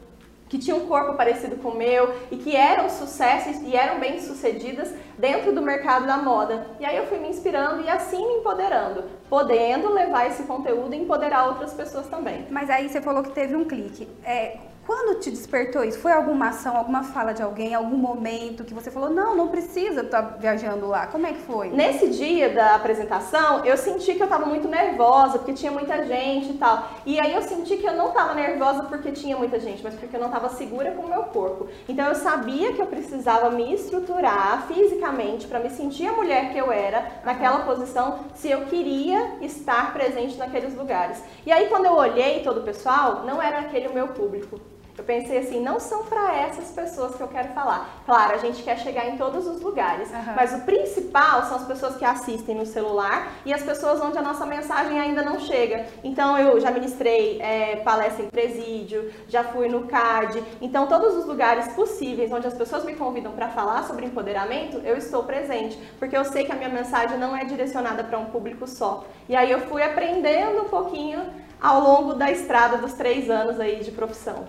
que 0.49 0.57
tinham 0.57 0.79
um 0.79 0.87
corpo 0.87 1.13
parecido 1.13 1.57
com 1.57 1.69
o 1.69 1.77
meu 1.77 2.15
e 2.31 2.37
que 2.37 2.55
eram 2.55 2.89
sucessos 2.89 3.61
e 3.61 3.75
eram 3.75 3.99
bem 3.99 4.19
sucedidas 4.19 4.91
dentro 5.19 5.51
do 5.51 5.61
mercado 5.61 6.07
da 6.07 6.17
moda. 6.17 6.65
E 6.79 6.85
aí 6.85 6.97
eu 6.97 7.05
fui 7.05 7.19
me 7.19 7.27
inspirando 7.27 7.83
e 7.83 7.89
assim 7.89 8.25
me 8.25 8.33
empoderando, 8.35 9.03
podendo 9.29 9.93
levar 9.93 10.27
esse 10.27 10.43
conteúdo 10.43 10.93
e 10.95 10.97
empoderar 10.97 11.47
outras 11.47 11.73
pessoas 11.73 12.07
também. 12.07 12.47
Mas 12.49 12.69
aí 12.69 12.89
você 12.89 13.01
falou 13.01 13.21
que 13.21 13.31
teve 13.31 13.55
um 13.55 13.65
clique. 13.65 14.07
É, 14.23 14.57
quando 14.89 15.19
te 15.19 15.29
despertou 15.29 15.83
isso? 15.83 15.99
Foi 15.99 16.11
alguma 16.11 16.47
ação, 16.47 16.75
alguma 16.75 17.03
fala 17.03 17.31
de 17.31 17.43
alguém, 17.43 17.75
algum 17.75 17.95
momento 17.95 18.63
que 18.63 18.73
você 18.73 18.89
falou, 18.89 19.11
não, 19.11 19.35
não 19.35 19.47
precisa 19.47 20.01
estar 20.01 20.39
viajando 20.39 20.87
lá? 20.87 21.05
Como 21.05 21.27
é 21.27 21.33
que 21.33 21.41
foi? 21.41 21.69
Nesse 21.69 22.09
dia 22.09 22.49
da 22.49 22.73
apresentação, 22.73 23.63
eu 23.63 23.77
senti 23.77 24.15
que 24.15 24.19
eu 24.19 24.25
estava 24.25 24.47
muito 24.47 24.67
nervosa, 24.67 25.37
porque 25.37 25.53
tinha 25.53 25.71
muita 25.71 26.03
gente 26.07 26.53
e 26.53 26.57
tal. 26.57 26.89
E 27.05 27.19
aí 27.19 27.35
eu 27.35 27.41
senti 27.43 27.77
que 27.77 27.85
eu 27.85 27.93
não 27.93 28.07
estava 28.07 28.33
nervosa 28.33 28.81
porque 28.81 29.11
tinha 29.11 29.37
muita 29.37 29.59
gente, 29.59 29.83
mas 29.83 29.93
porque 29.93 30.15
eu 30.15 30.19
não 30.19 30.25
estava 30.25 30.49
segura 30.49 30.89
com 30.93 31.03
o 31.03 31.07
meu 31.07 31.21
corpo. 31.25 31.67
Então 31.87 32.07
eu 32.07 32.15
sabia 32.15 32.73
que 32.73 32.81
eu 32.81 32.87
precisava 32.87 33.51
me 33.51 33.71
estruturar 33.71 34.65
fisicamente 34.67 35.08
para 35.47 35.59
me 35.59 35.69
sentir 35.69 36.07
a 36.07 36.13
mulher 36.13 36.51
que 36.51 36.57
eu 36.57 36.71
era 36.71 37.21
naquela 37.23 37.59
posição, 37.59 38.19
se 38.35 38.49
eu 38.49 38.65
queria 38.65 39.37
estar 39.41 39.93
presente 39.93 40.37
naqueles 40.37 40.75
lugares. 40.75 41.23
E 41.45 41.51
aí 41.51 41.67
quando 41.67 41.85
eu 41.85 41.93
olhei 41.93 42.41
todo 42.41 42.61
o 42.61 42.63
pessoal, 42.63 43.23
não 43.25 43.41
era 43.41 43.59
aquele 43.59 43.87
o 43.87 43.93
meu 43.93 44.09
público. 44.09 44.59
Eu 44.99 45.05
pensei 45.05 45.37
assim, 45.37 45.61
não 45.61 45.79
são 45.79 46.03
para 46.03 46.35
essas 46.35 46.71
pessoas 46.71 47.15
que 47.15 47.21
eu 47.21 47.29
quero 47.29 47.53
falar. 47.53 48.01
Claro, 48.05 48.35
a 48.35 48.37
gente 48.37 48.61
quer 48.61 48.77
chegar 48.79 49.07
em 49.07 49.15
todos 49.15 49.47
os 49.47 49.61
lugares, 49.61 50.09
uhum. 50.11 50.33
mas 50.35 50.53
o 50.53 50.59
principal 50.65 51.45
são 51.45 51.55
as 51.55 51.63
pessoas 51.63 51.95
que 51.95 52.03
assistem 52.03 52.53
no 52.53 52.65
celular 52.65 53.31
e 53.45 53.53
as 53.53 53.63
pessoas 53.63 54.01
onde 54.01 54.17
a 54.17 54.21
nossa 54.21 54.45
mensagem 54.45 54.99
ainda 54.99 55.23
não 55.23 55.39
chega. 55.39 55.85
Então, 56.03 56.37
eu 56.37 56.59
já 56.59 56.69
ministrei 56.69 57.41
é, 57.41 57.77
palestra 57.77 58.25
em 58.25 58.29
presídio, 58.29 59.09
já 59.29 59.41
fui 59.41 59.69
no 59.69 59.87
CAD. 59.87 60.43
Então, 60.59 60.85
todos 60.85 61.15
os 61.15 61.25
lugares 61.25 61.69
possíveis 61.69 62.29
onde 62.33 62.47
as 62.47 62.53
pessoas 62.53 62.83
me 62.83 62.93
convidam 62.93 63.31
para 63.31 63.47
falar 63.47 63.83
sobre 63.83 64.05
empoderamento, 64.05 64.81
eu 64.83 64.97
estou 64.97 65.23
presente, 65.23 65.79
porque 65.97 66.17
eu 66.17 66.25
sei 66.25 66.43
que 66.43 66.51
a 66.51 66.55
minha 66.55 66.67
mensagem 66.67 67.17
não 67.17 67.37
é 67.37 67.45
direcionada 67.45 68.03
para 68.03 68.19
um 68.19 68.25
público 68.25 68.67
só. 68.67 69.05
E 69.29 69.35
aí 69.37 69.49
eu 69.49 69.61
fui 69.61 69.81
aprendendo 69.81 70.63
um 70.63 70.67
pouquinho 70.67 71.25
ao 71.61 71.79
longo 71.79 72.15
da 72.15 72.29
estrada 72.29 72.77
dos 72.77 72.91
três 72.91 73.29
anos 73.29 73.61
aí 73.61 73.81
de 73.81 73.91
profissão. 73.91 74.45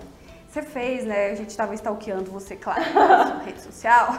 Você 0.50 0.62
fez, 0.62 1.04
né? 1.04 1.30
A 1.30 1.34
gente 1.36 1.50
estava 1.50 1.72
stalkeando 1.74 2.28
você, 2.28 2.56
claro, 2.56 2.82
na 2.92 3.38
rede 3.46 3.60
social. 3.60 4.14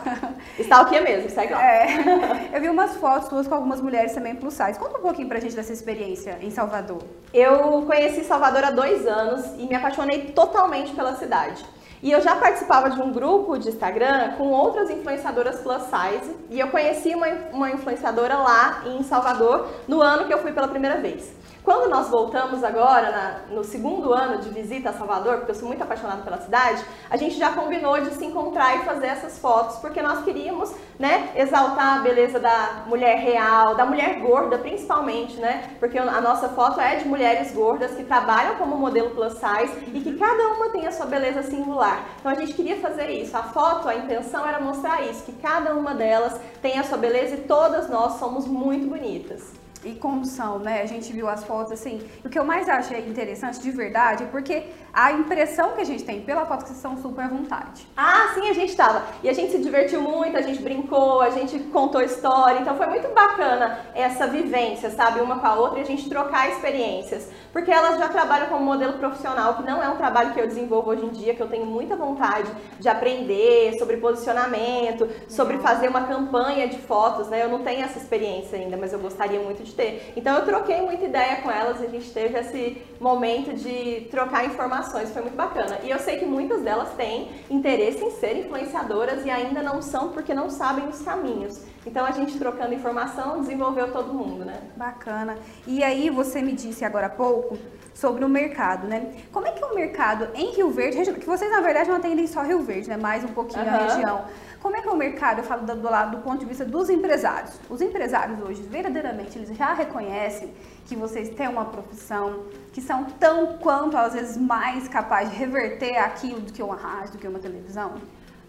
Stalkeia 0.58 1.02
mesmo, 1.02 1.30
segue 1.30 1.52
lá. 1.52 1.62
É. 1.62 2.50
Eu 2.54 2.62
vi 2.62 2.70
umas 2.70 2.96
fotos 2.96 3.28
suas 3.28 3.50
com 3.50 3.56
algumas 3.56 3.82
mulheres 3.82 4.14
também 4.14 4.34
plus 4.34 4.54
size. 4.54 4.80
Conta 4.80 4.98
um 4.98 5.02
pouquinho 5.02 5.28
pra 5.28 5.42
gente 5.42 5.54
dessa 5.54 5.74
experiência 5.74 6.38
em 6.42 6.50
Salvador. 6.50 7.04
Eu 7.34 7.84
conheci 7.86 8.24
Salvador 8.24 8.64
há 8.64 8.72
dois 8.72 9.06
anos 9.06 9.46
e 9.58 9.68
me 9.68 9.76
apaixonei 9.76 10.28
totalmente 10.28 10.94
pela 10.94 11.18
cidade. 11.18 11.66
E 12.02 12.10
eu 12.10 12.22
já 12.22 12.38
participava 12.38 12.90
de 12.90 13.02
um 13.02 13.12
grupo 13.12 13.58
de 13.58 13.68
Instagram 13.68 14.32
com 14.38 14.48
outras 14.48 14.90
influenciadoras 14.90 15.60
plus 15.60 15.84
size 15.84 16.34
e 16.50 16.62
eu 16.62 16.70
conheci 16.70 17.14
uma, 17.14 17.28
uma 17.52 17.72
influenciadora 17.72 18.38
lá 18.38 18.84
em 18.86 19.04
Salvador 19.04 19.68
no 19.86 20.02
ano 20.02 20.26
que 20.26 20.34
eu 20.34 20.40
fui 20.40 20.54
pela 20.54 20.70
primeira 20.70 20.98
vez. 20.98 21.41
Quando 21.64 21.92
nós 21.92 22.10
voltamos 22.10 22.64
agora, 22.64 23.12
na, 23.12 23.56
no 23.56 23.64
segundo 23.64 24.12
ano 24.12 24.40
de 24.40 24.50
visita 24.50 24.90
a 24.90 24.94
Salvador, 24.94 25.38
porque 25.38 25.52
eu 25.52 25.56
sou 25.56 25.68
muito 25.68 25.84
apaixonada 25.84 26.24
pela 26.24 26.42
cidade, 26.42 26.84
a 27.08 27.16
gente 27.18 27.38
já 27.38 27.52
combinou 27.52 28.02
de 28.02 28.16
se 28.16 28.26
encontrar 28.26 28.78
e 28.78 28.80
fazer 28.80 29.06
essas 29.06 29.38
fotos, 29.38 29.78
porque 29.78 30.02
nós 30.02 30.24
queríamos 30.24 30.74
né, 30.98 31.30
exaltar 31.36 32.00
a 32.00 32.02
beleza 32.02 32.40
da 32.40 32.84
mulher 32.88 33.20
real, 33.20 33.76
da 33.76 33.86
mulher 33.86 34.20
gorda 34.22 34.58
principalmente, 34.58 35.40
né? 35.40 35.70
Porque 35.80 36.00
a 36.00 36.20
nossa 36.20 36.50
foto 36.50 36.80
é 36.82 36.96
de 36.96 37.08
mulheres 37.08 37.54
gordas 37.54 37.92
que 37.92 38.04
trabalham 38.04 38.56
como 38.56 38.76
modelo 38.76 39.12
plus 39.12 39.34
size 39.34 39.92
e 39.94 40.02
que 40.02 40.18
cada 40.18 40.48
uma 40.48 40.70
tem 40.70 40.88
a 40.88 40.92
sua 40.92 41.06
beleza 41.06 41.44
singular. 41.44 42.04
Então 42.20 42.32
a 42.32 42.36
gente 42.36 42.54
queria 42.54 42.78
fazer 42.78 43.08
isso. 43.12 43.38
A 43.38 43.44
foto, 43.44 43.88
a 43.88 43.96
intenção 43.96 44.48
era 44.48 44.60
mostrar 44.60 45.04
isso, 45.04 45.24
que 45.24 45.34
cada 45.34 45.76
uma 45.76 45.94
delas 45.94 46.40
tem 46.60 46.80
a 46.80 46.84
sua 46.84 46.98
beleza 46.98 47.36
e 47.36 47.42
todas 47.42 47.88
nós 47.88 48.14
somos 48.14 48.48
muito 48.48 48.88
bonitas 48.88 49.62
e 49.84 49.94
como 49.96 50.26
são, 50.26 50.60
né? 50.60 50.82
A 50.82 50.86
gente 50.86 51.12
viu 51.12 51.28
as 51.28 51.44
fotos 51.44 51.72
assim. 51.72 52.02
O 52.24 52.30
que 52.30 52.38
eu 52.38 52.44
mais 52.44 52.70
achei 52.70 53.00
interessante 53.08 53.60
de 53.60 53.72
verdade 53.72 54.24
é 54.24 54.28
porque 54.28 54.64
a 54.94 55.12
impressão 55.12 55.72
que 55.72 55.82
a 55.82 55.86
gente 55.86 56.04
tem 56.04 56.22
pela 56.22 56.46
foto 56.46 56.64
que 56.64 56.68
vocês 56.68 56.78
estão 56.78 56.98
super 56.98 57.26
à 57.26 57.28
vontade. 57.28 57.88
Ah, 57.96 58.32
sim, 58.34 58.50
a 58.50 58.54
gente 58.54 58.70
estava. 58.70 59.04
E 59.24 59.30
a 59.30 59.34
gente 59.34 59.52
se 59.52 59.60
divertiu 59.60 60.02
muito, 60.02 60.38
a 60.38 60.42
gente 60.42 60.62
brincou, 60.62 61.22
a 61.22 61.30
gente 61.30 61.58
contou 61.72 62.02
história. 62.02 62.60
Então 62.60 62.76
foi 62.76 62.88
muito 62.88 63.08
bacana 63.14 63.80
essa 63.94 64.28
vivência, 64.28 64.90
sabe? 64.92 65.22
Uma 65.22 65.40
com 65.40 65.48
a 65.48 65.56
outra 65.56 65.80
e 65.80 65.82
a 65.82 65.86
gente 65.86 66.10
trocar 66.10 66.50
experiências. 66.50 67.30
Porque 67.52 67.72
elas 67.72 67.98
já 67.98 68.08
trabalham 68.10 68.48
como 68.48 68.64
modelo 68.64 68.94
profissional, 68.94 69.56
que 69.56 69.64
não 69.64 69.82
é 69.82 69.90
um 69.90 69.98
trabalho 69.98 70.34
que 70.34 70.40
eu 70.40 70.48
desenvolvo 70.48 70.92
hoje 70.92 71.06
em 71.06 71.10
dia, 71.10 71.34
que 71.34 71.42
eu 71.42 71.50
tenho 71.50 71.66
muita 71.66 71.96
vontade 71.96 72.52
de 72.80 72.88
aprender 72.88 73.78
sobre 73.78 73.98
posicionamento, 73.98 75.08
sobre 75.28 75.58
fazer 75.58 75.90
uma 75.90 76.04
campanha 76.04 76.68
de 76.68 76.78
fotos, 76.78 77.28
né? 77.28 77.44
Eu 77.44 77.50
não 77.50 77.64
tenho 77.64 77.84
essa 77.84 77.98
experiência 77.98 78.58
ainda, 78.58 78.78
mas 78.78 78.94
eu 78.94 79.00
gostaria 79.00 79.40
muito 79.40 79.64
de 79.64 79.71
de 79.72 79.76
ter. 79.76 80.14
Então 80.16 80.36
eu 80.38 80.46
troquei 80.46 80.82
muita 80.82 81.06
ideia 81.06 81.38
com 81.38 81.50
elas, 81.50 81.82
a 81.82 81.88
gente 81.88 82.12
teve 82.12 82.38
esse 82.38 82.82
momento 83.00 83.54
de 83.54 84.08
trocar 84.12 84.46
informações, 84.46 85.12
foi 85.12 85.22
muito 85.22 85.36
bacana. 85.36 85.80
E 85.84 85.90
eu 85.90 86.00
sei 86.00 86.18
que 86.18 86.26
muitas 86.26 86.62
delas 86.62 86.90
têm 86.94 87.30
interesse 87.50 88.04
em 88.04 88.12
ser 88.12 88.38
influenciadoras 88.38 89.26
e 89.26 89.30
ainda 89.30 89.62
não 89.62 89.82
são 89.82 90.10
porque 90.10 90.34
não 90.34 90.50
sabem 90.50 90.88
os 90.88 91.02
caminhos. 91.02 91.62
Então 91.86 92.06
a 92.06 92.12
gente 92.12 92.38
trocando 92.38 92.74
informação 92.74 93.42
desenvolveu 93.42 93.92
todo 93.92 94.14
mundo, 94.14 94.46
né? 94.46 94.60
Bacana. 94.76 95.36
E 95.66 95.84
aí 95.84 96.10
você 96.10 96.42
me 96.42 96.54
disse 96.54 96.86
agora 96.86 97.08
há 97.08 97.10
pouco 97.10 97.58
sobre 97.94 98.24
o 98.24 98.30
mercado, 98.30 98.88
né? 98.88 99.14
Como 99.32 99.48
é 99.48 99.52
que 99.52 99.64
é 99.64 99.66
o 99.66 99.76
mercado 99.76 100.30
em 100.36 100.52
Rio 100.54 100.70
Verde, 100.70 101.12
que 101.14 101.26
vocês 101.26 101.52
na 101.52 101.62
verdade 101.62 101.90
não 101.90 101.98
atendem 101.98 102.28
só 102.28 102.42
Rio 102.42 102.62
Verde, 102.62 102.90
né? 102.90 102.98
Mais 102.98 103.24
um 103.24 103.30
pouquinho 103.30 103.66
uhum. 103.66 103.70
a 103.70 103.78
região. 103.78 104.26
Como 104.62 104.76
é 104.76 104.82
que 104.82 104.88
é 104.88 104.92
o 104.92 104.96
mercado, 104.96 105.40
eu 105.40 105.44
falo 105.44 105.66
do, 105.66 105.76
do 105.76 105.90
lado 105.90 106.18
do 106.18 106.24
ponto 106.24 106.38
de 106.38 106.46
vista 106.46 106.64
dos 106.64 106.88
empresários. 106.88 107.60
Os 107.68 107.82
empresários 107.82 108.40
hoje, 108.40 108.62
verdadeiramente, 108.62 109.38
eles 109.38 109.58
já 109.58 109.74
reconhecem 109.74 110.54
que 110.86 110.96
vocês 110.96 111.30
têm 111.30 111.48
uma 111.48 111.66
profissão, 111.66 112.44
que 112.72 112.80
são 112.80 113.06
tão 113.06 113.58
quanto, 113.58 113.98
às 113.98 114.14
vezes, 114.14 114.38
mais 114.38 114.88
capazes 114.88 115.34
de 115.34 115.40
reverter 115.40 115.98
aquilo 115.98 116.42
do 116.42 116.54
que 116.54 116.62
uma 116.62 116.76
rádio, 116.76 117.14
do 117.14 117.18
que 117.18 117.28
uma 117.28 117.40
televisão? 117.40 117.94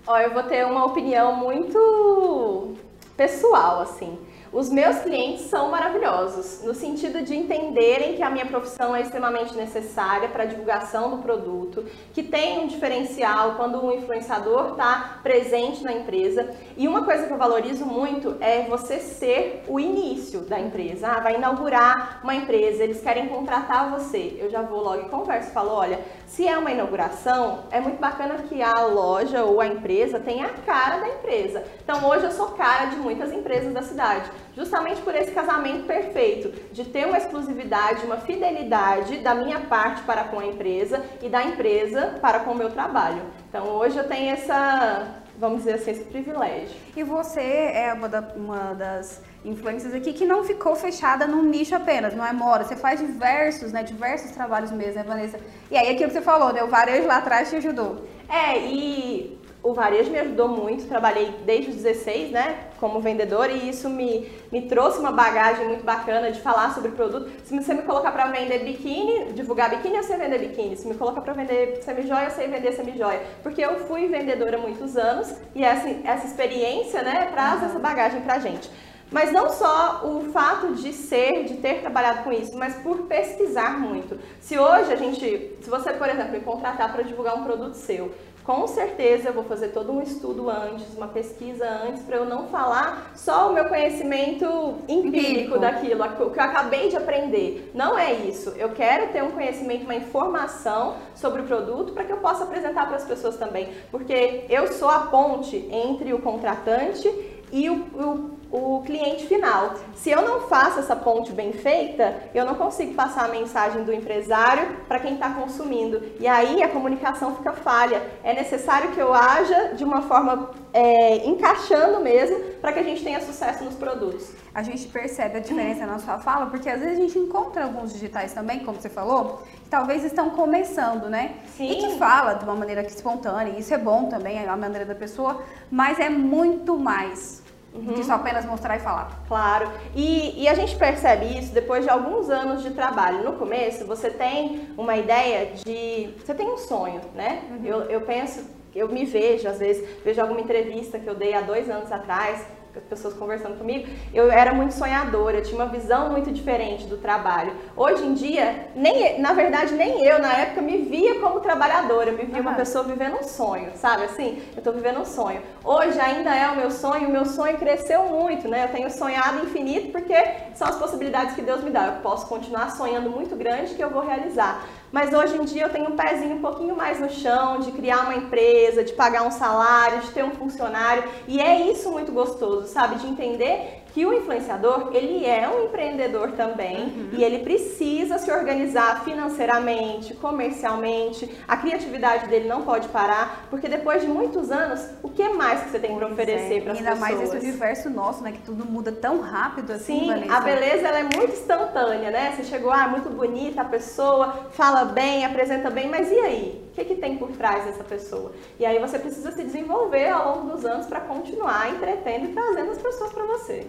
Ó, 0.07 0.19
eu 0.19 0.35
vou 0.35 0.43
ter 0.43 0.67
uma 0.67 0.85
opinião 0.85 1.35
muito 1.35 2.75
pessoal, 3.17 3.81
assim. 3.81 4.19
Os 4.53 4.69
meus 4.69 4.99
clientes 4.99 5.47
são 5.47 5.71
maravilhosos, 5.71 6.63
no 6.63 6.75
sentido 6.75 7.23
de 7.23 7.35
entenderem 7.35 8.17
que 8.17 8.23
a 8.23 8.29
minha 8.29 8.45
profissão 8.45 8.95
é 8.95 9.01
extremamente 9.01 9.57
necessária 9.57 10.29
para 10.29 10.43
a 10.43 10.47
divulgação 10.47 11.09
do 11.11 11.23
produto, 11.23 11.87
que 12.13 12.23
tem 12.23 12.59
um 12.59 12.67
diferencial 12.67 13.55
quando 13.55 13.83
um 13.83 13.91
influenciador 13.91 14.73
está 14.73 15.21
presente 15.23 15.83
na 15.83 15.95
empresa. 15.95 16.55
E 16.77 16.87
uma 16.87 17.03
coisa 17.03 17.27
que 17.27 17.33
eu 17.33 17.39
valorizo 17.39 17.87
muito 17.87 18.37
é 18.41 18.65
você 18.65 18.99
ser 18.99 19.65
o 19.69 19.81
início 19.81 20.41
da 20.41 20.61
empresa. 20.61 21.09
Ah, 21.09 21.21
vai 21.21 21.37
inaugurar 21.37 22.21
uma 22.23 22.35
empresa, 22.35 22.85
eles 22.85 23.01
querem 23.01 23.29
contratar 23.29 23.91
você. 23.91 24.37
Eu 24.39 24.51
já 24.51 24.61
vou 24.61 24.83
logo 24.83 25.07
e 25.07 25.09
converso, 25.09 25.51
falo, 25.53 25.71
olha, 25.71 25.99
se 26.27 26.47
é 26.47 26.59
uma 26.59 26.71
inauguração, 26.71 27.61
é 27.71 27.81
muito 27.81 27.99
bacana 27.99 28.35
que 28.47 28.61
a 28.61 28.85
loja 28.85 29.45
ou 29.45 29.63
a 29.63 29.67
empresa 29.67 30.21
tenha 30.21 30.45
a 30.45 30.51
cara 30.51 30.99
da 30.99 31.09
empresa. 31.09 31.65
Então 31.83 32.07
hoje 32.07 32.27
eu 32.27 32.33
sou 32.33 32.49
cara 32.49 32.91
de 32.91 32.97
muitas 32.97 33.33
empresas 33.33 33.73
da 33.73 33.81
cidade 33.81 34.31
justamente 34.55 35.01
por 35.03 35.15
esse 35.15 35.31
casamento 35.33 35.87
perfeito, 35.87 36.53
de 36.73 36.85
ter 36.85 37.07
uma 37.07 37.19
exclusividade, 37.19 38.05
uma 38.05 38.19
fidelidade 38.19 39.19
da 39.19 39.35
minha 39.35 39.61
parte 39.61 40.03
para 40.03 40.25
com 40.25 40.39
a 40.39 40.47
empresa 40.47 41.03
e 41.23 41.29
da 41.29 41.43
empresa 41.43 42.19
para 42.21 42.41
com 42.41 42.53
o 42.53 42.55
meu 42.55 42.71
trabalho. 42.71 43.23
Então 43.49 43.67
hoje 43.67 43.99
eu 43.99 44.07
tenho 44.07 44.33
essa, 44.33 45.23
vamos 45.39 45.59
dizer 45.59 45.75
assim, 45.75 45.91
esse 45.91 46.05
privilégio. 46.05 46.77
E 46.97 47.03
você 47.03 47.41
é 47.41 47.93
uma, 47.93 48.09
da, 48.09 48.21
uma 48.37 48.75
das 48.75 49.23
influências 49.45 49.95
aqui 49.95 50.13
que 50.13 50.25
não 50.25 50.45
ficou 50.45 50.75
fechada 50.77 51.27
num 51.27 51.43
nicho 51.43 51.75
apenas, 51.75 52.15
não 52.15 52.25
é 52.25 52.33
mora. 52.33 52.65
Você 52.65 52.77
faz 52.77 53.01
diversos, 53.01 53.73
né, 53.73 53.83
diversos 53.83 54.31
trabalhos 54.31 54.71
mesmo, 54.71 54.95
né, 54.95 55.03
Vanessa? 55.03 55.39
E 55.71 55.77
aí 55.77 55.91
aquilo 55.91 56.09
que 56.09 56.15
você 56.15 56.23
falou, 56.23 56.53
né, 56.53 56.63
o 56.63 56.69
varejo 56.69 57.07
lá 57.07 57.17
atrás 57.19 57.51
te 57.51 57.57
ajudou. 57.57 58.07
É, 58.29 58.59
e 58.59 59.39
o 59.63 59.73
varejo 59.73 60.11
me 60.11 60.19
ajudou 60.19 60.49
muito, 60.49 60.89
trabalhei 60.89 61.33
desde 61.45 61.71
os 61.71 61.77
16, 61.77 62.33
né, 62.33 62.59
como 62.81 63.01
vendedora 63.01 63.53
e 63.53 63.69
isso 63.69 63.89
me, 63.89 64.29
me 64.51 64.63
trouxe 64.63 64.99
uma 64.99 65.13
bagagem 65.13 65.67
muito 65.69 65.85
bacana 65.85 66.33
de 66.33 66.41
falar 66.41 66.75
sobre 66.75 66.91
produto. 66.91 67.31
Se 67.45 67.55
você 67.55 67.73
me 67.73 67.83
colocar 67.83 68.11
para 68.11 68.27
vender 68.27 68.65
biquíni, 68.65 69.33
divulgar 69.33 69.71
biquíni, 69.71 69.97
eu 69.97 70.03
sei 70.03 70.17
vender 70.17 70.39
biquíni. 70.39 70.77
Se 70.77 70.89
me 70.89 70.95
colocar 70.95 71.21
para 71.21 71.33
vender 71.33 71.81
semijoia, 71.83 72.25
eu 72.25 72.31
sei 72.31 72.49
vender 72.49 72.73
semijoia. 72.73 73.23
Porque 73.43 73.61
eu 73.61 73.87
fui 73.87 74.09
vendedora 74.09 74.57
há 74.57 74.61
muitos 74.61 74.97
anos 74.97 75.33
e 75.55 75.63
essa, 75.63 75.89
essa 76.05 76.27
experiência, 76.27 77.03
né, 77.03 77.29
traz 77.33 77.63
essa 77.63 77.79
bagagem 77.79 78.21
pra 78.23 78.41
gente. 78.41 78.69
Mas 79.13 79.31
não 79.31 79.51
só 79.51 80.01
o 80.05 80.33
fato 80.33 80.75
de 80.75 80.91
ser, 80.93 81.45
de 81.45 81.59
ter 81.59 81.83
trabalhado 81.83 82.25
com 82.25 82.33
isso, 82.33 82.57
mas 82.57 82.77
por 82.77 83.03
pesquisar 83.03 83.79
muito. 83.79 84.19
Se 84.41 84.59
hoje 84.59 84.91
a 84.91 84.97
gente, 84.97 85.55
se 85.61 85.69
você, 85.69 85.93
por 85.93 86.09
exemplo, 86.09 86.33
me 86.33 86.41
contratar 86.41 86.91
para 86.91 87.03
divulgar 87.03 87.37
um 87.37 87.45
produto 87.45 87.75
seu, 87.75 88.11
com 88.45 88.67
certeza 88.67 89.29
eu 89.29 89.33
vou 89.33 89.45
fazer 89.45 89.69
todo 89.69 89.93
um 89.93 90.03
estudo 90.03 90.51
antes, 90.51 90.97
uma 90.97 91.09
pesquisa 91.09 91.69
antes, 91.69 92.03
para 92.03 92.17
eu 92.17 92.25
não 92.25 92.49
falar 92.49 93.13
só 93.15 93.51
o 93.51 93.55
meu 93.55 93.67
conhecimento 93.67 94.45
empírico, 94.89 95.17
empírico. 95.17 95.59
daquilo, 95.59 96.05
o 96.05 96.31
que 96.31 96.39
eu 96.39 96.45
acabei 96.45 96.89
de 96.89 96.97
aprender. 96.97 97.71
Não 97.75 97.99
é 97.99 98.13
isso. 98.13 98.51
Eu 98.57 98.71
quero 98.71 99.13
ter 99.13 99.23
um 99.23 99.31
conhecimento, 99.31 99.85
uma 99.85 99.95
informação 99.95 100.97
sobre 101.15 101.43
o 101.43 101.45
produto 101.45 101.93
para 101.93 102.05
que 102.05 102.13
eu 102.13 102.19
possa 102.19 102.45
apresentar 102.45 102.87
para 102.87 102.97
as 102.97 103.05
pessoas 103.05 103.37
também. 103.37 103.69
Porque 103.91 104.45
eu 104.49 104.73
sou 104.73 104.89
a 104.89 105.01
ponte 105.01 105.57
entre 105.71 106.13
o 106.13 106.21
contratante 106.21 107.09
e 107.53 107.69
o, 107.69 107.75
o 107.75 108.43
o 108.53 108.83
cliente 108.85 109.27
final. 109.27 109.75
Se 109.95 110.11
eu 110.11 110.21
não 110.21 110.43
faço 110.43 110.79
essa 110.79 110.95
ponte 110.95 111.33
bem 111.33 111.53
feita, 111.53 112.15
eu 112.35 112.45
não 112.45 112.55
consigo 112.55 112.93
passar 112.93 113.25
a 113.25 113.29
mensagem 113.29 113.83
do 113.83 113.93
empresário 113.93 114.77
para 114.87 115.01
quem 115.01 115.15
está 115.15 115.31
consumindo. 115.31 116.03
E 116.21 116.29
aí 116.29 116.63
a 116.63 116.69
comunicação 116.69 117.35
fica 117.35 117.53
falha. 117.53 118.03
É 118.23 118.35
necessário 118.35 118.91
que 118.91 119.01
eu 119.01 119.15
haja 119.15 119.73
de 119.75 119.83
uma 119.83 120.03
forma 120.03 120.51
é, 120.75 121.27
encaixando 121.27 122.01
mesmo 122.01 122.39
para 122.61 122.75
que 122.75 122.81
a 122.81 122.83
gente 122.83 123.03
tenha 123.03 123.23
sucesso 123.23 123.65
nos 123.65 123.75
produtos. 123.75 124.31
A 124.55 124.63
gente 124.63 124.87
percebe 124.89 125.39
a 125.39 125.41
diferença 125.41 125.87
na 125.87 125.99
sua 125.99 126.19
fala, 126.19 126.47
porque 126.47 126.69
às 126.69 126.81
vezes 126.81 126.99
a 126.99 127.01
gente 127.01 127.19
encontra 127.19 127.65
alguns 127.65 127.93
digitais 127.93 128.35
também, 128.35 128.61
como 128.61 128.79
você 128.79 128.91
falou, 128.91 129.43
que 129.65 129.71
talvez 129.71 130.05
estão 130.05 130.31
começando, 130.31 131.09
né? 131.09 131.37
Sim. 131.57 131.71
E 131.71 131.77
que 131.77 131.97
fala 131.97 132.35
de 132.35 132.45
uma 132.45 132.55
maneira 132.55 132.83
espontânea, 132.83 133.53
e 133.53 133.61
isso 133.61 133.73
é 133.73 133.79
bom 133.79 134.11
também, 134.11 134.39
é 134.39 134.47
a 134.47 134.57
maneira 134.57 134.85
da 134.85 134.95
pessoa, 134.95 135.43
mas 135.71 135.99
é 135.99 136.11
muito 136.11 136.79
mais 136.79 137.43
Uhum. 137.75 137.95
De 137.95 138.05
só 138.05 138.17
apenas 138.17 138.45
mostrar 138.45 138.77
e 138.77 138.81
falar. 138.81 139.23
Claro. 139.27 139.71
E, 139.95 140.43
e, 140.43 140.47
a 140.47 140.53
gente 140.53 140.77
percebe 140.77 141.39
isso 141.39 141.55
depois 141.55 141.85
de 141.85 141.91
alguns 141.91 142.29
anos 142.29 142.63
de 142.63 142.71
trabalho. 142.73 143.25
No 143.25 143.33
começo, 143.39 143.87
você 143.87 144.11
tem 144.11 144.69
uma 144.77 144.95
ideia 144.95 145.55
de. 145.55 146.11
Você 146.19 146.35
tem 146.35 146.47
um 146.47 146.59
sonho, 146.59 147.01
né? 147.15 147.43
Uhum. 147.51 147.65
Eu, 147.65 147.81
eu 147.85 148.01
penso, 148.03 148.45
eu 148.75 148.89
me 148.89 149.07
vejo, 149.07 149.49
às 149.49 149.59
vezes, 149.59 149.89
vejo 150.05 150.21
alguma 150.21 150.43
entrevista 150.43 150.99
que 150.99 151.07
eu 151.07 151.15
dei 151.15 151.33
há 151.33 151.41
dois 151.41 151.71
anos 151.71 151.91
atrás 151.91 152.45
pessoas 152.81 153.15
conversando 153.15 153.59
comigo, 153.59 153.89
eu 154.13 154.31
era 154.31 154.53
muito 154.55 154.75
sonhadora, 154.75 155.39
eu 155.39 155.43
tinha 155.43 155.57
uma 155.57 155.71
visão 155.71 156.11
muito 156.11 156.31
diferente 156.31 156.87
do 156.87 156.97
trabalho. 156.97 157.53
Hoje 157.77 158.05
em 158.05 158.15
dia, 158.15 158.69
nem, 158.75 159.21
na 159.21 159.33
verdade, 159.33 159.75
nem 159.75 160.05
eu 160.05 160.19
na 160.19 160.33
época 160.33 160.63
me 160.63 160.79
via 160.79 161.21
como 161.21 161.41
trabalhadora, 161.41 162.11
eu 162.11 162.17
me 162.17 162.25
via 162.25 162.37
uhum. 162.37 162.43
uma 162.43 162.55
pessoa 162.55 162.85
vivendo 162.85 163.17
um 163.17 163.23
sonho, 163.23 163.73
sabe 163.77 164.05
assim? 164.05 164.43
Eu 164.53 164.59
estou 164.59 164.73
vivendo 164.73 165.01
um 165.01 165.05
sonho. 165.05 165.43
Hoje 165.65 165.99
ainda 166.01 166.35
é 166.35 166.49
o 166.51 166.57
meu 166.57 166.71
sonho, 166.71 167.09
o 167.09 167.13
meu 167.13 167.25
sonho 167.25 167.57
cresceu 167.59 168.05
muito, 168.05 168.49
né? 168.49 168.65
Eu 168.65 168.69
tenho 168.69 168.91
sonhado 168.91 169.45
infinito 169.45 169.93
porque 169.93 170.15
são 170.55 170.69
as 170.69 170.77
possibilidades 170.77 171.35
que 171.35 171.43
Deus 171.43 171.63
me 171.63 171.71
dá. 171.71 171.87
Eu 171.87 172.03
posso 172.03 172.27
continuar 172.27 172.71
sonhando 172.71 173.11
muito 173.11 173.37
grande 173.37 173.75
que 173.75 173.83
eu 173.83 173.91
vou 173.91 174.03
realizar. 174.03 174.65
Mas 174.93 175.13
hoje 175.15 175.37
em 175.37 175.45
dia 175.45 175.63
eu 175.63 175.71
tenho 175.71 175.89
um 175.89 175.97
pezinho 175.97 176.37
um 176.37 176.43
pouquinho 176.43 176.77
mais 176.77 177.01
no 177.01 177.09
chão 177.11 177.61
de 177.61 177.73
criar 177.73 178.03
uma 178.03 178.15
empresa, 178.15 178.85
de 178.85 178.93
pagar 178.93 179.23
um 179.23 179.31
salário, 179.31 180.01
de 180.01 180.11
ter 180.11 180.23
um 180.23 180.33
funcionário. 180.33 181.05
E 181.27 181.41
é 181.41 181.73
isso 181.73 181.91
muito 181.91 182.13
gostoso, 182.13 182.69
sabe? 182.69 182.97
De 182.97 183.07
entender 183.07 183.83
que 183.95 184.05
o 184.05 184.13
influenciador, 184.13 184.91
ele 184.93 185.25
é 185.25 185.49
um 185.49 185.65
empreendedor 185.65 186.33
também 186.33 186.77
uhum. 186.77 187.11
e 187.13 187.25
ele 187.25 187.39
precisa 187.39 188.02
se 188.19 188.31
organizar 188.31 189.05
financeiramente, 189.05 190.15
comercialmente. 190.15 191.31
A 191.47 191.57
criatividade 191.57 192.29
dele 192.29 192.49
não 192.49 192.63
pode 192.63 192.89
parar, 192.89 193.47
porque 193.51 193.69
depois 193.69 194.03
de 194.03 194.09
muitos 194.09 194.51
anos, 194.51 194.85
o 195.03 195.09
que 195.09 195.29
mais 195.31 195.63
que 195.63 195.71
você 195.71 195.79
tem 195.79 195.97
para 195.97 196.07
oferecer 196.07 196.59
é. 196.59 196.61
para 196.61 196.73
as 196.73 196.79
pessoas? 196.79 196.95
Ainda 196.95 197.01
mais 197.01 197.21
esse 197.21 197.37
universo 197.37 197.91
nosso, 197.91 198.23
né, 198.23 198.33
que 198.33 198.43
tudo 198.43 198.65
muda 198.65 198.93
tão 198.93 199.21
rápido 199.21 199.73
assim, 199.73 200.01
Sim, 200.01 200.07
Vanessa. 200.09 200.35
a 200.35 200.41
beleza 200.41 200.89
ela 200.89 200.99
é 200.99 201.03
muito 201.03 201.33
instantânea, 201.33 202.11
né? 202.11 202.33
Você 202.37 202.45
chegou, 202.45 202.71
ah, 202.71 202.89
muito 202.89 203.09
bonita 203.11 203.63
a 203.63 203.65
pessoa, 203.65 204.49
fala 204.51 204.85
bem, 204.85 205.25
apresenta 205.25 205.71
bem, 205.71 205.89
mas 205.89 206.11
e 206.11 206.19
aí? 206.19 206.65
O 206.71 206.75
que, 206.75 206.85
que 206.85 206.95
tem 206.95 207.19
por 207.19 207.31
trás 207.33 207.65
dessa 207.65 207.85
pessoa? 207.85 208.33
E 208.59 208.65
aí 208.65 208.79
você 208.79 208.99
precisa 208.99 209.31
se 209.31 209.45
desenvolver 209.45 210.09
ao 210.09 210.37
longo 210.37 210.51
dos 210.51 210.65
anos 210.65 210.87
para 210.87 211.01
continuar 211.01 211.71
entretendo 211.71 212.27
e 212.27 212.33
trazendo 212.33 212.71
as 212.71 212.79
pessoas 212.79 213.13
para 213.13 213.25
você. 213.25 213.67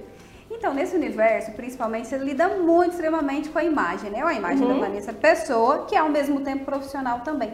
Então, 0.55 0.73
nesse 0.73 0.95
universo, 0.95 1.51
principalmente, 1.53 2.07
você 2.07 2.17
lida 2.17 2.47
muito, 2.47 2.91
extremamente 2.91 3.49
com 3.49 3.57
a 3.57 3.63
imagem, 3.63 4.11
né? 4.11 4.21
A 4.21 4.33
imagem 4.33 4.65
uhum. 4.65 4.79
da 4.79 4.87
Vanessa 4.87 5.11
Pessoa, 5.11 5.85
que 5.85 5.95
é 5.95 5.99
ao 5.99 6.09
mesmo 6.09 6.41
tempo 6.41 6.63
profissional 6.63 7.21
também. 7.21 7.51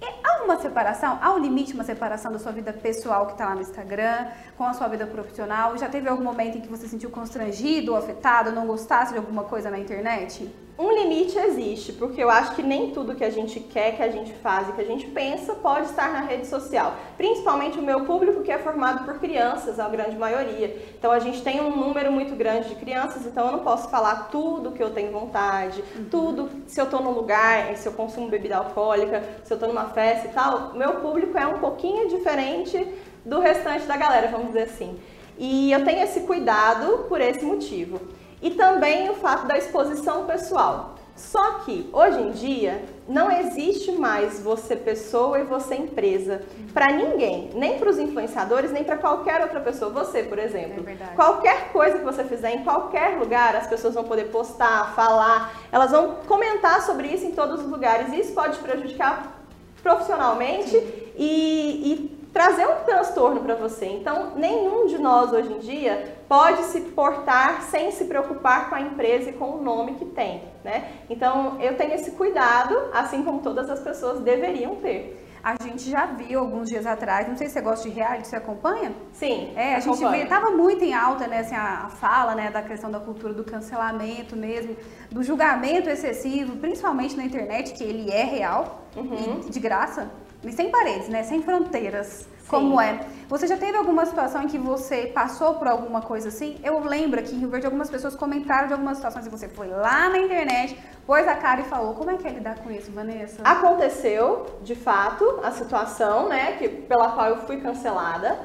E 0.00 0.06
há 0.24 0.44
uma 0.44 0.58
separação, 0.58 1.18
há 1.20 1.34
um 1.34 1.38
limite, 1.38 1.74
uma 1.74 1.84
separação 1.84 2.32
da 2.32 2.38
sua 2.38 2.52
vida 2.52 2.72
pessoal 2.72 3.26
que 3.26 3.32
está 3.32 3.44
lá 3.44 3.54
no 3.54 3.60
Instagram, 3.60 4.28
com 4.56 4.64
a 4.64 4.72
sua 4.72 4.88
vida 4.88 5.06
profissional? 5.06 5.76
Já 5.76 5.88
teve 5.88 6.08
algum 6.08 6.24
momento 6.24 6.56
em 6.56 6.60
que 6.60 6.68
você 6.68 6.84
se 6.84 6.90
sentiu 6.90 7.10
constrangido, 7.10 7.94
afetado, 7.94 8.50
não 8.50 8.66
gostasse 8.66 9.12
de 9.12 9.18
alguma 9.18 9.44
coisa 9.44 9.70
na 9.70 9.78
internet? 9.78 10.50
Um 10.78 10.92
limite 10.92 11.36
existe, 11.36 11.92
porque 11.92 12.22
eu 12.22 12.30
acho 12.30 12.54
que 12.54 12.62
nem 12.62 12.92
tudo 12.92 13.16
que 13.16 13.24
a 13.24 13.30
gente 13.30 13.58
quer, 13.58 13.96
que 13.96 14.02
a 14.02 14.08
gente 14.08 14.32
faz 14.34 14.68
e 14.68 14.72
que 14.72 14.80
a 14.80 14.84
gente 14.84 15.08
pensa 15.08 15.54
pode 15.54 15.86
estar 15.86 16.12
na 16.12 16.20
rede 16.20 16.46
social. 16.46 16.94
Principalmente 17.16 17.80
o 17.80 17.82
meu 17.82 18.04
público 18.04 18.42
que 18.42 18.52
é 18.52 18.58
formado 18.58 19.04
por 19.04 19.18
crianças, 19.18 19.80
a 19.80 19.88
grande 19.88 20.16
maioria. 20.16 20.76
Então 20.96 21.10
a 21.10 21.18
gente 21.18 21.42
tem 21.42 21.60
um 21.60 21.74
número 21.74 22.12
muito 22.12 22.36
grande 22.36 22.68
de 22.68 22.76
crianças, 22.76 23.26
então 23.26 23.46
eu 23.46 23.52
não 23.52 23.64
posso 23.64 23.88
falar 23.88 24.28
tudo 24.30 24.70
que 24.70 24.80
eu 24.80 24.90
tenho 24.90 25.10
vontade, 25.10 25.82
uhum. 25.96 26.04
tudo, 26.08 26.48
se 26.68 26.80
eu 26.80 26.84
estou 26.84 27.02
num 27.02 27.10
lugar, 27.10 27.76
se 27.76 27.88
eu 27.88 27.92
consumo 27.92 28.28
bebida 28.28 28.58
alcoólica, 28.58 29.20
se 29.42 29.52
eu 29.52 29.56
estou 29.56 29.68
numa 29.68 29.86
festa 29.86 30.28
e 30.28 30.30
tal. 30.30 30.74
Meu 30.74 31.00
público 31.00 31.36
é 31.36 31.46
um 31.46 31.58
pouquinho 31.58 32.08
diferente 32.08 32.86
do 33.24 33.40
restante 33.40 33.84
da 33.84 33.96
galera, 33.96 34.28
vamos 34.28 34.48
dizer 34.48 34.62
assim. 34.62 34.96
E 35.36 35.72
eu 35.72 35.84
tenho 35.84 36.02
esse 36.02 36.20
cuidado 36.20 37.06
por 37.08 37.20
esse 37.20 37.44
motivo. 37.44 38.00
E 38.40 38.50
também 38.50 39.10
o 39.10 39.14
fato 39.14 39.46
da 39.46 39.58
exposição 39.58 40.24
pessoal. 40.26 40.94
Só 41.18 41.54
que, 41.64 41.90
hoje 41.92 42.20
em 42.20 42.30
dia, 42.30 42.80
não 43.08 43.28
existe 43.28 43.90
mais 43.90 44.38
você 44.40 44.76
pessoa 44.76 45.40
e 45.40 45.42
você 45.42 45.74
empresa 45.74 46.42
para 46.72 46.92
ninguém, 46.92 47.50
nem 47.54 47.76
para 47.76 47.90
os 47.90 47.98
influenciadores, 47.98 48.70
nem 48.70 48.84
para 48.84 48.96
qualquer 48.96 49.42
outra 49.42 49.58
pessoa. 49.58 49.90
Você, 49.90 50.22
por 50.22 50.38
exemplo, 50.38 50.84
É 50.88 51.16
qualquer 51.16 51.72
coisa 51.72 51.98
que 51.98 52.04
você 52.04 52.22
fizer 52.22 52.54
em 52.54 52.62
qualquer 52.62 53.18
lugar, 53.18 53.56
as 53.56 53.66
pessoas 53.66 53.94
vão 53.94 54.04
poder 54.04 54.26
postar, 54.26 54.94
falar, 54.94 55.58
elas 55.72 55.90
vão 55.90 56.18
comentar 56.28 56.82
sobre 56.82 57.08
isso 57.08 57.26
em 57.26 57.32
todos 57.32 57.62
os 57.62 57.66
lugares. 57.68 58.12
E 58.12 58.20
isso 58.20 58.32
pode 58.32 58.56
prejudicar 58.58 59.42
profissionalmente 59.82 60.76
e, 61.16 61.92
e 61.92 62.17
trazer 62.32 62.66
um 62.66 62.84
transtorno 62.84 63.40
para 63.40 63.54
você. 63.54 63.86
Então, 63.86 64.32
nenhum 64.36 64.86
de 64.86 64.98
nós 64.98 65.32
hoje 65.32 65.52
em 65.52 65.58
dia 65.58 66.16
pode 66.28 66.62
se 66.64 66.80
portar 66.80 67.62
sem 67.62 67.90
se 67.90 68.04
preocupar 68.04 68.68
com 68.68 68.74
a 68.74 68.80
empresa 68.80 69.30
e 69.30 69.32
com 69.32 69.50
o 69.52 69.62
nome 69.62 69.94
que 69.94 70.04
tem, 70.04 70.42
né? 70.64 70.92
Então, 71.08 71.60
eu 71.60 71.76
tenho 71.76 71.94
esse 71.94 72.12
cuidado, 72.12 72.76
assim 72.92 73.22
como 73.22 73.40
todas 73.40 73.68
as 73.70 73.80
pessoas 73.80 74.20
deveriam 74.20 74.76
ter. 74.76 75.24
A 75.42 75.54
gente 75.62 75.88
já 75.88 76.04
viu 76.04 76.40
alguns 76.40 76.68
dias 76.68 76.84
atrás, 76.84 77.26
não 77.28 77.36
sei 77.36 77.46
se 77.46 77.54
você 77.54 77.60
gosta 77.60 77.88
de 77.88 77.94
reality, 77.94 78.26
você 78.26 78.36
acompanha? 78.36 78.92
Sim, 79.12 79.52
É, 79.56 79.76
a 79.76 79.80
gente 79.80 80.04
vê, 80.06 80.26
tava 80.26 80.50
muito 80.50 80.84
em 80.84 80.92
alta, 80.92 81.26
né, 81.28 81.38
assim, 81.38 81.54
a, 81.54 81.88
fala, 81.88 82.34
né, 82.34 82.50
da 82.50 82.60
questão 82.60 82.90
da 82.90 82.98
cultura 82.98 83.32
do 83.32 83.44
cancelamento 83.44 84.36
mesmo, 84.36 84.76
do 85.10 85.22
julgamento 85.22 85.88
excessivo, 85.88 86.56
principalmente 86.56 87.16
na 87.16 87.24
internet, 87.24 87.72
que 87.72 87.84
ele 87.84 88.10
é 88.10 88.24
real 88.24 88.82
Uhum. 88.96 89.42
e 89.46 89.50
de 89.50 89.60
graça, 89.60 90.10
sem 90.50 90.70
paredes, 90.70 91.08
né, 91.08 91.22
sem 91.22 91.42
fronteiras, 91.42 92.26
como 92.48 92.80
é. 92.80 93.00
Você 93.28 93.46
já 93.46 93.58
teve 93.58 93.76
alguma 93.76 94.06
situação 94.06 94.42
em 94.42 94.48
que 94.48 94.56
você 94.56 95.06
passou 95.06 95.54
por 95.54 95.68
alguma 95.68 96.00
coisa 96.00 96.28
assim? 96.28 96.58
Eu 96.64 96.80
lembro 96.80 97.20
aqui 97.20 97.34
em 97.34 97.38
Rio 97.40 97.50
Verde 97.50 97.66
algumas 97.66 97.90
pessoas 97.90 98.16
comentaram 98.16 98.68
de 98.68 98.72
algumas 98.72 98.96
situações 98.96 99.26
e 99.26 99.28
você 99.28 99.48
foi 99.48 99.68
lá 99.68 100.08
na 100.08 100.18
internet, 100.18 100.78
pôs 101.06 101.28
a 101.28 101.34
cara 101.34 101.60
e 101.60 101.64
falou. 101.64 101.92
Como 101.92 102.10
é 102.10 102.16
que 102.16 102.26
é 102.26 102.30
lidar 102.30 102.58
com 102.60 102.70
isso, 102.70 102.90
Vanessa? 102.90 103.42
Aconteceu, 103.44 104.46
de 104.62 104.74
fato, 104.74 105.40
a 105.42 105.50
situação, 105.50 106.28
né, 106.28 106.52
que, 106.52 106.68
pela 106.68 107.12
qual 107.12 107.28
eu 107.28 107.36
fui 107.38 107.58
cancelada. 107.58 108.38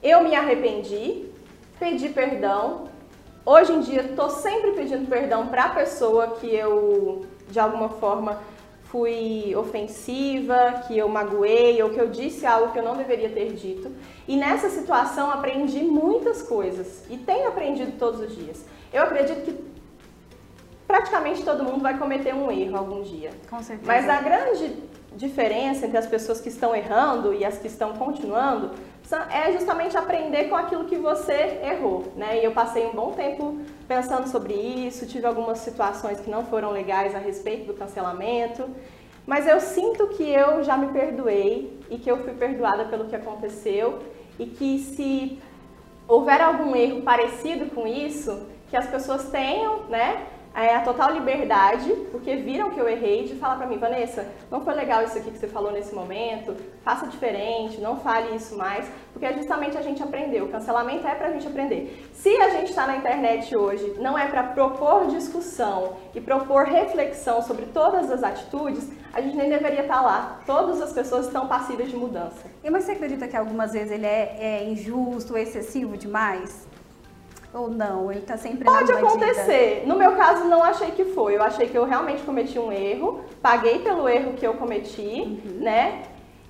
Eu 0.00 0.22
me 0.22 0.34
arrependi, 0.34 1.26
pedi 1.78 2.08
perdão. 2.08 2.88
Hoje 3.44 3.72
em 3.72 3.80
dia, 3.80 4.02
estou 4.02 4.30
sempre 4.30 4.72
pedindo 4.72 5.08
perdão 5.08 5.48
para 5.48 5.64
a 5.64 5.68
pessoa 5.70 6.36
que 6.36 6.54
eu, 6.54 7.26
de 7.48 7.58
alguma 7.58 7.88
forma, 7.88 8.38
fui 8.90 9.54
ofensiva, 9.54 10.82
que 10.86 10.98
eu 10.98 11.08
magoei 11.08 11.80
ou 11.82 11.90
que 11.90 12.00
eu 12.00 12.08
disse 12.08 12.44
algo 12.44 12.72
que 12.72 12.78
eu 12.78 12.82
não 12.82 12.96
deveria 12.96 13.28
ter 13.28 13.52
dito. 13.52 13.90
E 14.26 14.36
nessa 14.36 14.68
situação 14.68 15.30
aprendi 15.30 15.80
muitas 15.80 16.42
coisas 16.42 17.04
e 17.08 17.16
tenho 17.16 17.48
aprendido 17.48 17.96
todos 17.98 18.20
os 18.20 18.34
dias. 18.34 18.64
Eu 18.92 19.02
acredito 19.04 19.44
que 19.44 19.70
praticamente 20.88 21.44
todo 21.44 21.62
mundo 21.62 21.80
vai 21.80 21.96
cometer 21.96 22.34
um 22.34 22.50
erro 22.50 22.76
algum 22.76 23.02
dia. 23.02 23.30
Com 23.48 23.62
certeza. 23.62 23.86
Mas 23.86 24.08
a 24.08 24.20
grande 24.20 24.76
diferença 25.16 25.86
entre 25.86 25.98
as 25.98 26.06
pessoas 26.06 26.40
que 26.40 26.48
estão 26.48 26.74
errando 26.74 27.32
e 27.32 27.44
as 27.44 27.58
que 27.58 27.68
estão 27.68 27.92
continuando 27.92 28.72
é 29.16 29.52
justamente 29.52 29.96
aprender 29.96 30.44
com 30.44 30.56
aquilo 30.56 30.84
que 30.84 30.96
você 30.96 31.60
errou, 31.62 32.12
né? 32.16 32.40
E 32.40 32.44
eu 32.44 32.52
passei 32.52 32.86
um 32.86 32.92
bom 32.92 33.12
tempo 33.12 33.58
pensando 33.88 34.28
sobre 34.28 34.54
isso, 34.54 35.06
tive 35.06 35.26
algumas 35.26 35.58
situações 35.58 36.20
que 36.20 36.30
não 36.30 36.44
foram 36.46 36.70
legais 36.70 37.14
a 37.14 37.18
respeito 37.18 37.66
do 37.66 37.74
cancelamento, 37.74 38.68
mas 39.26 39.46
eu 39.46 39.60
sinto 39.60 40.08
que 40.08 40.22
eu 40.22 40.62
já 40.62 40.76
me 40.76 40.88
perdoei 40.88 41.78
e 41.90 41.98
que 41.98 42.10
eu 42.10 42.18
fui 42.18 42.32
perdoada 42.34 42.84
pelo 42.86 43.06
que 43.06 43.16
aconteceu 43.16 44.00
e 44.38 44.46
que 44.46 44.78
se 44.78 45.38
houver 46.06 46.40
algum 46.40 46.74
erro 46.74 47.02
parecido 47.02 47.66
com 47.66 47.86
isso, 47.86 48.46
que 48.68 48.76
as 48.76 48.86
pessoas 48.86 49.28
tenham, 49.30 49.84
né, 49.84 50.26
é, 50.54 50.74
a 50.74 50.80
total 50.80 51.12
liberdade, 51.12 51.90
porque 52.10 52.36
viram 52.36 52.70
que 52.70 52.78
eu 52.80 52.88
errei, 52.88 53.24
de 53.24 53.36
falar 53.36 53.56
pra 53.56 53.66
mim, 53.66 53.78
Vanessa, 53.78 54.26
não 54.50 54.60
foi 54.60 54.74
legal 54.74 55.02
isso 55.04 55.16
aqui 55.16 55.30
que 55.30 55.38
você 55.38 55.46
falou 55.46 55.70
nesse 55.70 55.94
momento, 55.94 56.56
faça 56.82 57.06
diferente, 57.06 57.80
não 57.80 57.96
fale 57.96 58.34
isso 58.34 58.56
mais, 58.56 58.90
porque 59.12 59.26
é 59.26 59.32
justamente 59.32 59.76
a 59.78 59.82
gente 59.82 60.02
aprender. 60.02 60.42
O 60.42 60.48
cancelamento 60.48 61.06
é 61.06 61.14
pra 61.14 61.30
gente 61.30 61.46
aprender. 61.46 62.08
Se 62.12 62.36
a 62.36 62.50
gente 62.50 62.70
está 62.70 62.86
na 62.86 62.96
internet 62.96 63.54
hoje, 63.56 63.94
não 63.98 64.18
é 64.18 64.26
para 64.26 64.42
propor 64.42 65.06
discussão 65.06 65.96
e 66.14 66.20
propor 66.20 66.64
reflexão 66.64 67.42
sobre 67.42 67.66
todas 67.66 68.10
as 68.10 68.22
atitudes, 68.22 68.88
a 69.12 69.20
gente 69.20 69.36
nem 69.36 69.48
deveria 69.48 69.82
estar 69.82 70.00
lá. 70.00 70.40
Todas 70.46 70.80
as 70.80 70.92
pessoas 70.92 71.26
estão 71.26 71.46
passíveis 71.46 71.90
de 71.90 71.96
mudança. 71.96 72.46
E 72.62 72.70
mas 72.70 72.84
você 72.84 72.92
acredita 72.92 73.26
que 73.28 73.36
algumas 73.36 73.72
vezes 73.72 73.90
ele 73.92 74.06
é, 74.06 74.36
é 74.38 74.64
injusto, 74.68 75.36
excessivo 75.36 75.96
demais? 75.96 76.68
Ou 77.52 77.68
não? 77.68 78.12
Ele 78.12 78.20
tá 78.20 78.36
sempre 78.36 78.64
Pode 78.64 78.92
acontecer. 78.92 79.82
No 79.86 79.96
meu 79.96 80.14
caso, 80.16 80.44
não 80.44 80.62
achei 80.62 80.92
que 80.92 81.04
foi. 81.06 81.36
Eu 81.36 81.42
achei 81.42 81.68
que 81.68 81.76
eu 81.76 81.84
realmente 81.84 82.22
cometi 82.22 82.58
um 82.58 82.70
erro, 82.70 83.24
paguei 83.42 83.80
pelo 83.80 84.08
erro 84.08 84.34
que 84.34 84.46
eu 84.46 84.54
cometi, 84.54 85.40
né? 85.60 86.02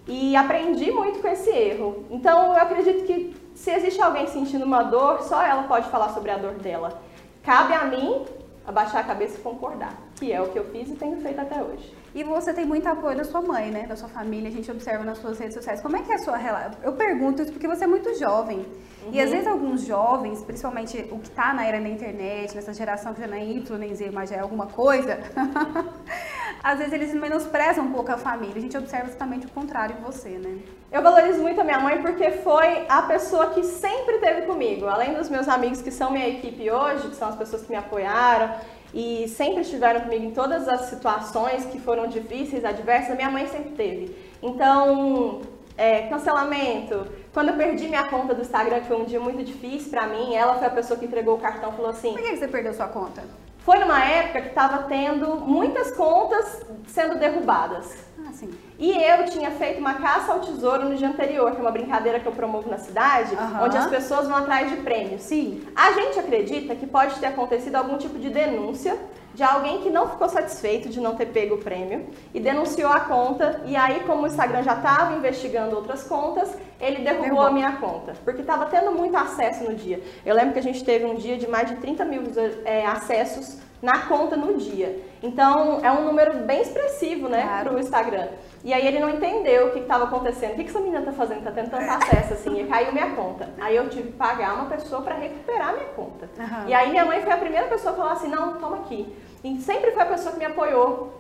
E 0.07 0.37
aprendi 0.37 0.91
muito 0.91 1.21
com 1.21 1.29
esse 1.29 1.51
erro. 1.51 2.05
Então, 2.11 2.53
eu 2.53 2.61
acredito 2.61 3.05
que 3.05 3.35
se 3.55 3.71
existe 3.71 4.01
alguém 4.01 4.27
sentindo 4.27 4.65
uma 4.65 4.83
dor, 4.83 5.23
só 5.23 5.43
ela 5.43 5.63
pode 5.65 5.89
falar 5.89 6.11
sobre 6.11 6.31
a 6.31 6.37
dor 6.37 6.55
dela. 6.55 7.01
Cabe 7.43 7.73
a 7.73 7.85
mim 7.85 8.25
abaixar 8.67 9.01
a 9.01 9.05
cabeça 9.05 9.39
e 9.39 9.43
concordar, 9.43 9.95
que 10.17 10.33
é 10.33 10.41
o 10.41 10.49
que 10.49 10.59
eu 10.59 10.65
fiz 10.67 10.89
e 10.91 10.95
tenho 10.95 11.21
feito 11.21 11.41
até 11.41 11.63
hoje. 11.63 11.95
E 12.13 12.25
você 12.25 12.53
tem 12.53 12.65
muito 12.65 12.89
apoio 12.89 13.17
da 13.17 13.25
sua 13.25 13.41
mãe, 13.41 13.71
né? 13.71 13.87
Da 13.87 13.95
sua 13.95 14.09
família, 14.09 14.49
a 14.49 14.53
gente 14.53 14.69
observa 14.71 15.05
nas 15.05 15.19
suas 15.19 15.39
redes 15.39 15.55
sociais. 15.55 15.81
Como 15.81 15.97
é 15.97 16.03
que 16.03 16.11
é 16.11 16.17
a 16.17 16.19
sua 16.19 16.37
relação? 16.37 16.73
Eu 16.83 16.93
pergunto 16.95 17.41
isso 17.43 17.53
porque 17.53 17.69
você 17.69 17.85
é 17.85 17.87
muito 17.87 18.19
jovem. 18.19 18.67
E 19.13 19.17
Uhum. 19.19 19.25
às 19.25 19.31
vezes 19.31 19.47
alguns 19.47 19.83
jovens, 19.83 20.43
principalmente 20.43 21.07
o 21.11 21.19
que 21.19 21.31
tá 21.31 21.55
na 21.55 21.65
era 21.65 21.81
da 21.81 21.89
internet, 21.89 22.55
nessa 22.55 22.75
geração 22.75 23.15
que 23.15 23.21
já 23.21 23.27
não 23.29 23.37
é 23.37 23.45
Y 23.45 23.79
nem 23.79 23.95
Z, 23.95 24.11
mas 24.13 24.29
já 24.29 24.37
é 24.37 24.41
alguma 24.41 24.67
coisa, 24.67 25.19
às 26.63 26.79
vezes 26.79 26.93
eles 26.93 27.15
menosprezam 27.15 27.85
um 27.85 27.93
pouco 27.93 28.11
a 28.13 28.19
família. 28.19 28.57
A 28.57 28.61
gente 28.61 28.77
observa 28.77 29.07
exatamente 29.09 29.47
o 29.47 29.51
contrário 29.51 29.97
em 29.99 30.03
você, 30.03 30.31
né? 30.31 30.59
Eu 30.93 31.03
valorizo 31.03 31.41
muito 31.41 31.61
a 31.61 31.65
minha 31.65 31.79
mãe 31.79 32.03
porque 32.03 32.31
foi 32.33 32.85
a 32.89 33.03
pessoa 33.03 33.51
que 33.51 33.63
sempre 33.63 34.17
esteve 34.17 34.43
comigo. 34.43 34.87
Além 34.87 35.15
dos 35.15 35.29
meus 35.31 35.49
amigos 35.49 35.81
que 35.81 35.91
são 35.91 36.11
minha 36.11 36.29
equipe 36.29 36.71
hoje, 36.71 37.09
que 37.09 37.17
são 37.17 37.29
as 37.29 37.37
pessoas 37.37 37.63
que 37.63 37.71
me 37.71 37.77
apoiaram 37.77 38.51
e 38.93 39.29
sempre 39.29 39.63
estiveram 39.63 40.01
comigo 40.01 40.25
em 40.25 40.31
todas 40.33 40.69
as 40.69 40.83
situações 40.83 41.65
que 41.67 41.81
foram 41.81 42.07
difíceis, 42.07 42.65
adversas, 42.65 43.17
minha 43.17 43.31
mãe 43.31 43.47
sempre 43.47 43.71
teve. 43.71 44.17
Então, 44.43 45.43
é, 45.77 46.09
cancelamento. 46.09 47.07
Quando 47.33 47.51
eu 47.51 47.57
perdi 47.57 47.89
minha 47.89 48.05
conta 48.05 48.35
do 48.35 48.43
Instagram, 48.43 48.81
que 48.81 48.89
foi 48.89 49.01
um 49.01 49.05
dia 49.05 49.21
muito 49.21 49.45
difícil 49.45 49.91
pra 49.91 50.07
mim, 50.07 50.35
ela 50.35 50.57
foi 50.57 50.67
a 50.67 50.71
pessoa 50.71 50.99
que 50.99 51.07
entregou 51.07 51.37
o 51.37 51.39
cartão 51.39 51.73
e 51.73 51.77
falou 51.77 51.91
assim: 51.91 52.13
Por 52.13 52.23
que 52.23 52.37
você 52.37 52.49
perdeu 52.49 52.75
sua 52.75 52.89
conta? 52.89 53.23
foi 53.71 53.79
numa 53.79 54.03
época 54.05 54.41
que 54.43 54.49
estava 54.49 54.85
tendo 54.85 55.37
muitas 55.37 55.93
contas 55.93 56.67
sendo 56.89 57.19
derrubadas. 57.19 57.95
Ah, 58.31 58.33
sim. 58.33 58.51
E 58.79 58.91
eu 58.93 59.25
tinha 59.27 59.51
feito 59.51 59.79
uma 59.79 59.95
caça 59.95 60.33
ao 60.33 60.41
tesouro 60.41 60.89
no 60.89 60.95
dia 60.95 61.09
anterior, 61.09 61.51
que 61.51 61.59
é 61.59 61.61
uma 61.61 61.71
brincadeira 61.71 62.21
que 62.21 62.27
eu 62.27 62.33
promovo 62.33 62.71
na 62.71 62.79
cidade, 62.79 63.35
Aham. 63.35 63.65
onde 63.65 63.77
as 63.77 63.87
pessoas 63.89 64.27
vão 64.29 64.37
atrás 64.37 64.71
de 64.71 64.77
prêmios. 64.79 65.23
Sim. 65.23 65.63
A 65.75 65.93
gente 65.93 66.19
acredita 66.19 66.75
que 66.75 66.87
pode 66.87 67.17
ter 67.19 67.27
acontecido 67.27 67.77
algum 67.77 67.99
tipo 67.99 68.19
de 68.19 68.31
denúncia 68.31 68.97
de 69.35 69.43
alguém 69.45 69.81
que 69.81 69.91
não 69.91 70.09
ficou 70.09 70.29
satisfeito 70.29 70.89
de 70.89 71.01
não 71.01 71.15
ter 71.15 71.27
pego 71.27 71.55
o 71.55 71.59
prêmio 71.59 72.07
e 72.35 72.41
denunciou 72.41 72.91
a 72.91 73.01
conta. 73.01 73.61
E 73.65 73.77
aí, 73.77 74.01
como 74.01 74.23
o 74.23 74.27
Instagram 74.27 74.63
já 74.63 74.75
estava 74.75 75.15
investigando 75.15 75.77
outras 75.77 76.03
contas, 76.03 76.51
ele 76.81 76.97
derrubou 76.99 77.23
Derrubou. 77.25 77.47
a 77.47 77.51
minha 77.53 77.73
conta. 77.77 78.15
Porque 78.25 78.41
estava 78.41 78.67
tendo 78.67 78.91
muito 78.93 79.17
acesso 79.17 79.65
no 79.65 79.75
dia. 79.75 80.03
Eu 80.27 80.35
lembro 80.35 80.53
que 80.53 80.59
a 80.59 80.63
gente 80.63 80.83
teve 80.85 81.05
um 81.05 81.15
dia 81.15 81.37
de 81.39 81.47
mais 81.49 81.69
de 81.69 81.77
30 81.77 82.05
mil 82.07 82.23
é, 82.65 82.85
acessos 82.87 83.59
na 83.83 84.07
conta 84.07 84.37
no 84.37 84.57
dia. 84.59 85.01
Então, 85.23 85.81
é 85.83 85.91
um 85.91 86.05
número 86.05 86.35
bem 86.41 86.61
expressivo, 86.63 87.29
né, 87.29 87.43
Claro. 87.43 87.69
para 87.71 87.77
o 87.77 87.81
Instagram. 87.81 88.29
E 88.63 88.75
aí 88.75 88.87
ele 88.87 88.99
não 88.99 89.09
entendeu 89.09 89.69
o 89.69 89.71
que 89.73 89.79
estava 89.81 90.05
acontecendo. 90.05 90.53
O 90.53 90.55
que, 90.57 90.65
que 90.65 90.71
essa 90.71 90.81
menina 90.81 91.01
tá 91.03 91.13
fazendo? 91.13 91.45
Tá 91.45 91.51
tendo 91.51 91.71
tanto 91.71 91.91
acesso 91.91 92.35
assim, 92.35 92.61
e 92.61 92.67
caiu 92.67 92.93
minha 92.93 93.11
conta. 93.15 93.49
Aí 93.59 93.75
eu 93.75 93.89
tive 93.89 94.09
que 94.09 94.17
pagar 94.17 94.55
uma 94.55 94.67
pessoa 94.67 95.01
para 95.01 95.15
recuperar 95.15 95.73
minha 95.73 95.89
conta. 95.89 96.29
Aham. 96.39 96.69
E 96.69 96.75
aí 96.75 96.91
minha 96.91 97.05
mãe 97.07 97.23
foi 97.23 97.33
a 97.33 97.39
primeira 97.39 97.67
pessoa 97.69 97.93
a 97.95 97.97
falar 97.97 98.13
assim, 98.13 98.29
não, 98.29 98.55
toma 98.59 98.79
aqui. 98.79 99.11
E 99.43 99.59
sempre 99.61 99.93
foi 99.93 100.03
a 100.03 100.07
pessoa 100.07 100.33
que 100.33 100.39
me 100.39 100.45
apoiou. 100.45 101.15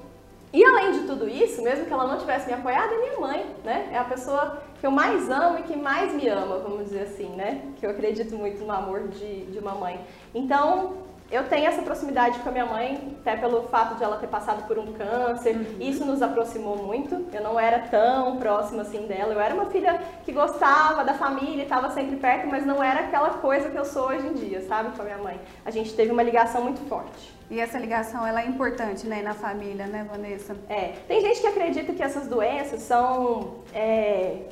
E 0.53 0.65
além 0.65 0.93
de 0.93 1.01
tudo 1.07 1.29
isso, 1.29 1.63
mesmo 1.63 1.87
que 1.87 1.93
ela 1.93 2.07
não 2.09 2.19
tivesse 2.19 2.47
me 2.49 2.53
apoiado, 2.55 2.93
é 2.93 2.99
minha 2.99 3.21
mãe, 3.21 3.47
né? 3.65 3.89
É 3.93 3.99
a 3.99 4.05
pessoa 4.05 4.61
que 4.81 4.87
eu 4.87 4.91
mais 4.91 5.31
amo 5.31 5.61
e 5.61 5.63
que 5.63 5.77
mais 5.77 6.13
me 6.13 6.27
ama, 6.29 6.59
vamos 6.59 6.85
dizer 6.87 7.03
assim, 7.03 7.29
né? 7.37 7.63
Que 7.77 7.87
eu 7.87 7.91
acredito 7.91 8.35
muito 8.35 8.63
no 8.65 8.73
amor 8.73 9.07
de, 9.09 9.45
de 9.47 9.59
uma 9.61 9.75
mãe. 9.77 10.01
Então, 10.35 10.95
eu 11.31 11.45
tenho 11.49 11.67
essa 11.67 11.83
proximidade 11.83 12.39
com 12.41 12.49
a 12.49 12.53
minha 12.53 12.67
mãe, 12.67 13.17
até 13.21 13.37
pelo 13.37 13.63
fato 13.69 13.97
de 13.97 14.03
ela 14.03 14.17
ter 14.17 14.27
passado 14.27 14.67
por 14.67 14.79
um 14.79 14.93
câncer. 14.93 15.57
Isso 15.81 16.05
nos 16.05 16.21
aproximou 16.23 16.77
muito. 16.77 17.27
Eu 17.33 17.43
não 17.43 17.59
era 17.59 17.79
tão 17.79 18.37
próxima 18.39 18.83
assim 18.83 19.07
dela. 19.07 19.33
Eu 19.33 19.41
era 19.41 19.55
uma 19.55 19.67
filha 19.67 20.01
que 20.25 20.33
gostava 20.33 21.05
da 21.05 21.15
família, 21.15 21.63
estava 21.63 21.91
sempre 21.91 22.17
perto, 22.17 22.49
mas 22.49 22.67
não 22.67 22.83
era 22.83 23.01
aquela 23.01 23.31
coisa 23.31 23.71
que 23.71 23.77
eu 23.77 23.85
sou 23.85 24.09
hoje 24.09 24.27
em 24.27 24.35
dia, 24.35 24.61
sabe, 24.63 24.97
com 24.97 25.03
a 25.03 25.05
minha 25.05 25.19
mãe. 25.19 25.41
A 25.65 25.71
gente 25.71 25.95
teve 25.95 26.11
uma 26.11 26.23
ligação 26.23 26.63
muito 26.63 26.81
forte. 26.89 27.33
E 27.49 27.59
essa 27.59 27.79
ligação, 27.79 28.25
ela 28.27 28.43
é 28.43 28.47
importante, 28.47 29.07
né, 29.07 29.23
na 29.23 29.35
família, 29.35 29.87
né, 29.87 30.07
Vanessa? 30.09 30.57
É, 30.69 30.95
tem 31.09 31.21
gente 31.21 31.41
que 31.41 31.47
acredita 31.49 31.93
que 31.93 32.03
essas 32.03 32.29
doenças 32.29 32.83
são 32.83 33.57
é, 33.75 34.43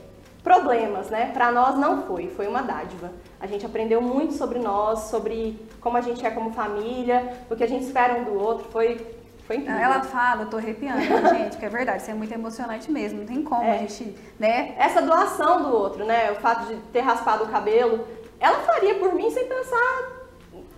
problemas, 0.48 1.10
né? 1.10 1.30
Para 1.34 1.52
nós 1.52 1.76
não 1.76 2.02
foi, 2.04 2.28
foi 2.28 2.46
uma 2.46 2.62
dádiva. 2.62 3.12
A 3.38 3.46
gente 3.46 3.66
aprendeu 3.66 4.00
muito 4.00 4.32
sobre 4.32 4.58
nós, 4.58 5.00
sobre 5.10 5.60
como 5.78 5.98
a 5.98 6.00
gente 6.00 6.24
é 6.24 6.30
como 6.30 6.52
família, 6.52 7.34
o 7.50 7.54
que 7.54 7.62
a 7.62 7.68
gente 7.68 7.84
espera 7.84 8.14
um 8.14 8.24
do 8.24 8.34
outro. 8.34 8.66
Foi. 8.70 8.98
Ela 9.66 10.02
fala, 10.02 10.42
eu 10.42 10.50
tô 10.50 10.58
arrepiando, 10.58 11.00
gente, 11.34 11.56
que 11.56 11.64
é 11.64 11.68
verdade, 11.70 12.02
isso 12.02 12.10
é 12.10 12.14
muito 12.14 12.32
emocionante 12.34 12.90
mesmo, 12.92 13.20
não 13.20 13.26
tem 13.26 13.42
como 13.42 13.62
É. 13.62 13.76
a 13.76 13.78
gente, 13.78 14.14
né? 14.38 14.74
Essa 14.78 15.00
doação 15.00 15.62
do 15.62 15.74
outro, 15.74 16.04
né? 16.04 16.30
O 16.32 16.34
fato 16.36 16.66
de 16.66 16.76
ter 16.92 17.00
raspado 17.00 17.44
o 17.44 17.48
cabelo, 17.48 18.06
ela 18.40 18.58
faria 18.60 18.94
por 18.96 19.14
mim 19.14 19.30
sem 19.30 19.46
pensar 19.46 20.12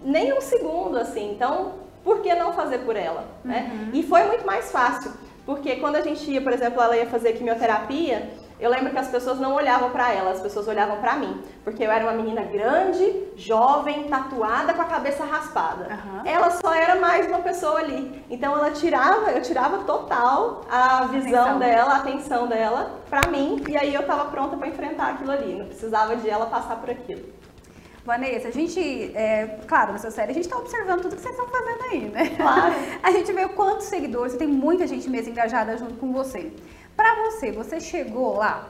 nem 0.05 0.33
um 0.33 0.41
segundo, 0.41 0.97
assim. 0.99 1.33
Então, 1.33 1.73
por 2.05 2.21
que 2.23 2.33
não 2.35 2.53
fazer 2.53 2.79
por 2.79 2.95
ela? 2.97 3.25
Né? 3.45 3.91
E 3.93 4.03
foi 4.05 4.23
muito 4.25 4.47
mais 4.47 4.71
fácil, 4.71 5.13
porque 5.45 5.77
quando 5.77 5.97
a 5.97 6.01
gente 6.01 6.31
ia, 6.31 6.41
por 6.41 6.53
exemplo, 6.53 6.81
ela 6.81 6.97
ia 6.97 7.07
fazer 7.07 7.33
quimioterapia, 7.33 8.31
eu 8.61 8.71
lembro 8.71 8.91
que 8.91 8.99
as 8.99 9.09
pessoas 9.09 9.39
não 9.39 9.55
olhavam 9.55 9.91
pra 9.91 10.13
ela, 10.13 10.31
as 10.33 10.41
pessoas 10.41 10.69
olhavam 10.69 10.99
pra 10.99 11.17
mim, 11.17 11.41
porque 11.65 11.83
eu 11.83 11.91
era 11.91 12.05
uma 12.05 12.13
menina 12.13 12.43
grande, 12.43 13.25
jovem, 13.37 14.05
tatuada, 14.05 14.75
com 14.75 14.83
a 14.83 14.87
cabeça 14.87 15.25
raspada. 15.25 15.87
Aham. 15.87 16.23
Ela 16.25 16.51
só 16.51 16.75
era 16.75 16.97
mais 16.97 17.27
uma 17.27 17.39
pessoa 17.41 17.79
ali. 17.79 18.23
Então 18.31 18.57
ela 18.57 18.71
tirava, 18.71 19.31
eu 19.31 19.43
tirava 19.43 19.79
total 19.85 20.63
a 20.71 21.07
visão 21.07 21.43
Atenção. 21.43 21.59
dela, 21.59 21.93
a 21.93 21.97
atenção 21.97 22.47
dela 22.47 23.01
pra 23.09 23.31
mim, 23.31 23.63
e 23.69 23.77
aí 23.77 23.95
eu 23.95 24.07
tava 24.07 24.27
pronta 24.27 24.57
pra 24.57 24.69
enfrentar 24.69 25.11
aquilo 25.11 25.31
ali. 25.31 25.55
Não 25.55 25.67
precisava 25.67 26.17
de 26.17 26.29
ela 26.29 26.47
passar 26.47 26.77
por 26.77 26.91
aquilo. 26.91 27.41
Vanessa, 28.05 28.49
a 28.49 28.51
gente, 28.51 28.81
é, 29.15 29.59
claro, 29.67 29.93
nessa 29.93 30.11
série 30.11 30.31
a 30.31 30.35
gente 30.35 30.49
tá 30.49 30.57
observando 30.57 31.03
tudo 31.03 31.17
que 31.17 31.23
vocês 31.23 31.35
estão 31.35 31.47
fazendo 31.49 31.83
aí, 31.85 32.01
né? 32.09 32.31
Claro. 32.37 32.75
A 33.03 33.11
gente 33.13 33.31
vê 33.33 33.47
quantos 33.49 33.87
seguidores, 33.87 34.35
tem 34.37 34.49
muita 34.49 34.87
gente 34.87 35.09
mesmo 35.09 35.31
engajada 35.31 35.77
junto 35.77 35.95
com 35.95 36.11
você. 36.13 36.51
Pra 36.97 37.15
você, 37.25 37.53
você 37.53 37.81
chegou 37.81 38.37
lá? 38.37 38.69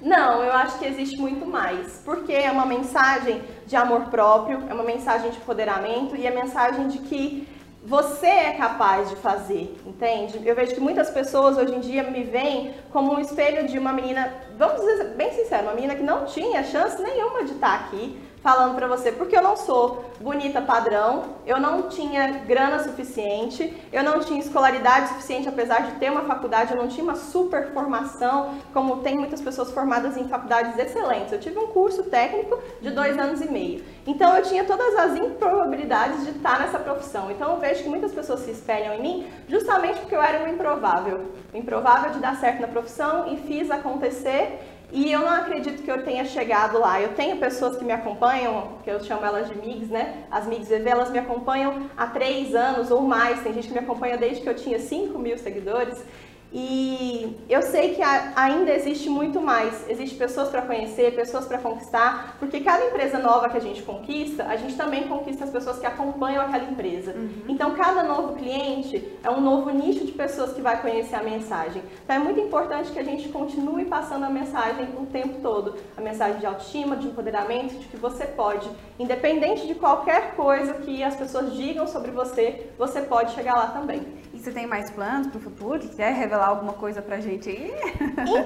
Não, 0.00 0.42
eu 0.42 0.52
acho 0.52 0.78
que 0.78 0.86
existe 0.86 1.16
muito 1.16 1.44
mais, 1.44 2.00
porque 2.04 2.32
é 2.32 2.50
uma 2.50 2.64
mensagem 2.64 3.42
de 3.66 3.74
amor 3.74 4.02
próprio, 4.06 4.62
é 4.68 4.74
uma 4.74 4.84
mensagem 4.84 5.30
de 5.30 5.38
empoderamento 5.38 6.14
e 6.14 6.26
é 6.26 6.30
mensagem 6.30 6.86
de 6.88 6.98
que 6.98 7.48
você 7.84 8.26
é 8.26 8.52
capaz 8.52 9.08
de 9.08 9.16
fazer, 9.16 9.76
entende? 9.86 10.40
Eu 10.46 10.54
vejo 10.54 10.74
que 10.74 10.80
muitas 10.80 11.10
pessoas 11.10 11.56
hoje 11.56 11.74
em 11.74 11.80
dia 11.80 12.02
me 12.02 12.22
veem 12.22 12.74
como 12.92 13.14
um 13.14 13.20
espelho 13.20 13.66
de 13.66 13.78
uma 13.78 13.92
menina, 13.92 14.32
vamos 14.56 14.80
dizer 14.80 15.14
bem 15.16 15.32
sincero, 15.32 15.64
uma 15.64 15.74
menina 15.74 15.96
que 15.96 16.02
não 16.02 16.26
tinha 16.26 16.62
chance 16.62 17.00
nenhuma 17.02 17.44
de 17.44 17.52
estar 17.52 17.74
aqui 17.74 18.18
falando 18.42 18.74
pra 18.74 18.86
você, 18.86 19.12
porque 19.12 19.36
eu 19.36 19.42
não 19.42 19.56
sou 19.56 20.04
bonita 20.20 20.60
padrão, 20.60 21.24
eu 21.46 21.60
não 21.60 21.88
tinha 21.88 22.38
grana 22.46 22.82
suficiente, 22.82 23.76
eu 23.92 24.02
não 24.02 24.20
tinha 24.20 24.40
escolaridade 24.40 25.08
suficiente, 25.08 25.48
apesar 25.48 25.82
de 25.82 25.92
ter 25.98 26.10
uma 26.10 26.22
faculdade, 26.22 26.72
eu 26.72 26.80
não 26.80 26.88
tinha 26.88 27.04
uma 27.04 27.14
super 27.14 27.72
formação, 27.72 28.54
como 28.72 28.98
tem 28.98 29.16
muitas 29.16 29.40
pessoas 29.40 29.70
formadas 29.70 30.16
em 30.16 30.28
faculdades 30.28 30.78
excelentes. 30.78 31.32
Eu 31.32 31.40
tive 31.40 31.58
um 31.58 31.68
curso 31.68 32.04
técnico 32.04 32.58
de 32.80 32.90
dois 32.90 33.18
anos 33.18 33.40
e 33.40 33.50
meio. 33.50 33.84
Então 34.06 34.34
eu 34.36 34.42
tinha 34.42 34.64
todas 34.64 34.94
as 34.96 35.16
improbabilidades 35.16 36.24
de 36.24 36.30
estar 36.30 36.60
nessa 36.60 36.78
profissão. 36.78 37.30
Então 37.30 37.52
eu 37.52 37.60
vejo 37.60 37.82
que 37.82 37.88
muitas 37.88 38.12
pessoas 38.12 38.40
se 38.40 38.50
espelham 38.50 38.94
em 38.94 39.02
mim 39.02 39.26
justamente 39.48 40.00
porque 40.00 40.14
eu 40.14 40.22
era 40.22 40.44
um 40.44 40.48
improvável. 40.48 41.26
O 41.52 41.56
improvável 41.56 42.10
de 42.12 42.18
dar 42.18 42.36
certo 42.36 42.60
na 42.60 42.68
profissão 42.68 43.32
e 43.32 43.36
fiz 43.36 43.70
acontecer. 43.70 44.77
E 44.90 45.12
eu 45.12 45.20
não 45.20 45.28
acredito 45.28 45.82
que 45.82 45.90
eu 45.90 46.02
tenha 46.02 46.24
chegado 46.24 46.78
lá. 46.78 47.00
Eu 47.00 47.14
tenho 47.14 47.36
pessoas 47.36 47.76
que 47.76 47.84
me 47.84 47.92
acompanham, 47.92 48.78
que 48.82 48.90
eu 48.90 48.98
chamo 49.04 49.24
elas 49.24 49.48
de 49.48 49.54
MIGs, 49.54 49.90
né? 49.90 50.24
As 50.30 50.46
MIGs 50.46 50.68
VV, 50.68 50.88
elas 50.88 51.10
me 51.10 51.18
acompanham 51.18 51.90
há 51.94 52.06
três 52.06 52.54
anos 52.54 52.90
ou 52.90 53.02
mais. 53.02 53.42
Tem 53.42 53.52
gente 53.52 53.68
que 53.68 53.74
me 53.74 53.80
acompanha 53.80 54.16
desde 54.16 54.42
que 54.42 54.48
eu 54.48 54.54
tinha 54.54 54.78
5 54.78 55.18
mil 55.18 55.36
seguidores. 55.36 56.02
E 56.52 57.36
eu 57.48 57.60
sei 57.60 57.94
que 57.94 58.02
ainda 58.02 58.72
existe 58.72 59.08
muito 59.10 59.40
mais. 59.40 59.88
Existe 59.88 60.16
pessoas 60.16 60.48
para 60.48 60.62
conhecer, 60.62 61.14
pessoas 61.14 61.44
para 61.44 61.58
conquistar, 61.58 62.36
porque 62.38 62.60
cada 62.60 62.86
empresa 62.86 63.18
nova 63.18 63.48
que 63.50 63.56
a 63.56 63.60
gente 63.60 63.82
conquista, 63.82 64.44
a 64.44 64.56
gente 64.56 64.74
também 64.74 65.06
conquista 65.08 65.44
as 65.44 65.50
pessoas 65.50 65.78
que 65.78 65.86
acompanham 65.86 66.42
aquela 66.42 66.64
empresa. 66.64 67.14
Então, 67.46 67.74
cada 67.74 68.02
novo 68.02 68.34
cliente 68.34 69.16
é 69.22 69.30
um 69.30 69.40
novo 69.40 69.70
nicho 69.70 70.06
de 70.06 70.12
pessoas 70.12 70.52
que 70.52 70.62
vai 70.62 70.80
conhecer 70.80 71.16
a 71.16 71.22
mensagem. 71.22 71.82
Então, 72.04 72.16
é 72.16 72.18
muito 72.18 72.40
importante 72.40 72.92
que 72.92 72.98
a 72.98 73.04
gente 73.04 73.28
continue 73.28 73.84
passando 73.84 74.24
a 74.24 74.30
mensagem 74.30 74.88
o 74.98 75.06
tempo 75.06 75.40
todo. 75.42 75.74
A 75.96 76.00
mensagem 76.00 76.40
de 76.40 76.46
autoestima, 76.46 76.96
de 76.96 77.08
empoderamento, 77.08 77.74
de 77.74 77.86
que 77.86 77.96
você 77.96 78.24
pode, 78.24 78.68
independente 78.98 79.66
de 79.66 79.74
qualquer 79.74 80.34
coisa 80.34 80.74
que 80.74 81.02
as 81.02 81.14
pessoas 81.14 81.52
digam 81.52 81.86
sobre 81.86 82.10
você, 82.10 82.70
você 82.78 83.02
pode 83.02 83.34
chegar 83.34 83.54
lá 83.54 83.66
também. 83.68 84.18
E 84.38 84.40
você 84.40 84.52
tem 84.52 84.68
mais 84.68 84.88
planos 84.88 85.26
pro 85.26 85.40
futuro? 85.40 85.80
Quer 85.96 86.14
revelar 86.14 86.46
alguma 86.46 86.72
coisa 86.72 87.02
pra 87.02 87.18
gente 87.18 87.48
aí? 87.48 87.74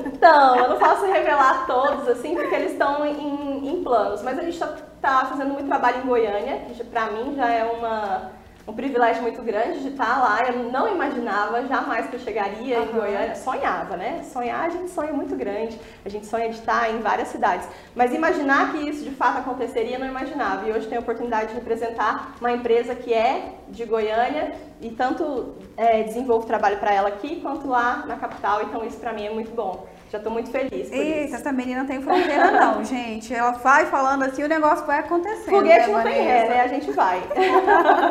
Então, 0.07 0.57
eu 0.57 0.71
não 0.71 0.79
posso 0.81 1.05
revelar 1.05 1.67
todos, 1.67 2.09
assim, 2.09 2.35
porque 2.35 2.55
eles 2.55 2.73
estão 2.73 3.05
em, 3.05 3.69
em 3.69 3.85
planos. 3.85 4.23
Mas 4.23 4.39
a 4.39 4.43
gente 4.43 4.55
está 4.55 4.75
tá 5.03 5.27
fazendo 5.27 5.53
muito 5.53 5.67
trabalho 5.67 5.99
em 6.03 6.07
Goiânia, 6.07 6.61
que 6.61 6.83
pra 6.85 7.11
mim 7.11 7.35
já 7.37 7.47
é 7.47 7.65
uma, 7.65 8.31
um 8.67 8.73
privilégio 8.73 9.23
muito 9.23 9.43
grande 9.43 9.81
de 9.81 9.89
estar 9.89 10.21
lá. 10.21 10.49
Eu 10.49 10.71
não 10.71 10.93
imaginava 10.93 11.67
jamais 11.67 12.07
que 12.07 12.15
eu 12.17 12.21
chegaria 12.21 12.77
em 12.77 12.83
Aham. 12.83 12.93
Goiânia. 12.93 13.35
Sonhava, 13.35 13.97
né? 13.97 14.23
Sonhar, 14.23 14.65
a 14.65 14.69
gente 14.69 14.91
sonha 14.91 15.13
muito 15.13 15.35
grande. 15.35 15.79
A 16.05 16.09
gente 16.09 16.27
sonha 16.27 16.49
de 16.49 16.57
estar 16.57 16.91
em 16.91 17.01
várias 17.01 17.29
cidades. 17.29 17.69
Mas 17.95 18.15
imaginar 18.15 18.73
que 18.73 18.79
isso 18.79 19.05
de 19.05 19.11
fato 19.11 19.39
aconteceria, 19.39 19.97
eu 19.97 20.01
não 20.01 20.07
imaginava. 20.07 20.69
E 20.69 20.73
hoje 20.73 20.87
tenho 20.87 21.01
a 21.01 21.03
oportunidade 21.03 21.49
de 21.49 21.55
representar 21.55 22.37
uma 22.41 22.53
empresa 22.53 22.95
que 22.95 23.13
é 23.13 23.55
de 23.69 23.85
Goiânia 23.85 24.53
e 24.81 24.91
tanto 24.91 25.55
é, 25.77 26.03
desenvolvo 26.03 26.47
trabalho 26.47 26.79
para 26.79 26.93
ela 26.93 27.09
aqui 27.09 27.41
quanto 27.41 27.67
lá 27.67 28.05
na 28.07 28.17
capital. 28.17 28.63
Então 28.63 28.85
isso 28.85 28.99
para 28.99 29.13
mim 29.13 29.27
é 29.27 29.31
muito 29.31 29.55
bom. 29.55 29.87
Já 30.13 30.19
estou 30.19 30.31
muito 30.31 30.51
feliz 30.51 30.91
por 30.91 30.95
Eita, 30.95 31.25
isso. 31.25 31.37
essa 31.37 31.51
menina 31.51 31.81
não 31.81 31.87
tem 31.87 32.03
fronteira 32.03 32.51
não, 32.51 32.85
gente. 32.85 33.35
Ela 33.35 33.53
vai 33.53 33.87
falando 33.87 34.25
assim, 34.25 34.43
o 34.43 34.47
negócio 34.47 34.85
vai 34.85 34.99
acontecendo. 34.99 35.49
Foguete 35.49 35.87
né, 35.87 35.97
não 35.97 36.03
tem 36.03 36.23
ré, 36.23 36.43
Vanessa? 36.43 36.55
né? 36.55 36.61
A 36.61 36.69
gente 36.69 36.93
vai. 36.93 37.23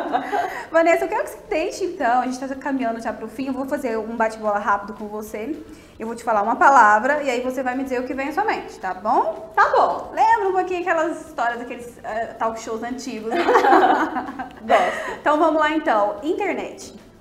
Vanessa, 0.72 1.04
eu 1.04 1.08
quero 1.08 1.22
que 1.22 1.30
você 1.30 1.38
deixe 1.48 1.84
então, 1.84 2.22
a 2.22 2.24
gente 2.24 2.42
está 2.42 2.56
caminhando 2.56 3.00
já 3.00 3.12
pro 3.12 3.28
fim, 3.28 3.46
eu 3.46 3.52
vou 3.52 3.66
fazer 3.66 3.96
um 3.96 4.16
bate-bola 4.16 4.58
rápido 4.58 4.94
com 4.94 5.06
você. 5.06 5.56
Eu 5.96 6.08
vou 6.08 6.16
te 6.16 6.24
falar 6.24 6.42
uma 6.42 6.56
palavra 6.56 7.22
e 7.22 7.30
aí 7.30 7.40
você 7.40 7.62
vai 7.62 7.76
me 7.76 7.84
dizer 7.84 8.00
o 8.00 8.04
que 8.04 8.14
vem 8.14 8.30
à 8.30 8.32
sua 8.32 8.44
mente, 8.44 8.80
tá 8.80 8.94
bom? 8.94 9.52
Tá 9.54 9.70
bom, 9.70 10.10
Lembra 10.12 10.48
um 10.48 10.52
pouquinho 10.54 10.80
aquelas 10.80 11.24
histórias 11.28 11.60
daqueles 11.60 12.00
eh, 12.02 12.34
talk 12.36 12.60
shows 12.60 12.82
antigos. 12.82 13.30
gosto. 14.66 15.12
então 15.20 15.38
vamos 15.38 15.60
lá 15.60 15.70
então. 15.70 16.16
Internet. 16.24 17.11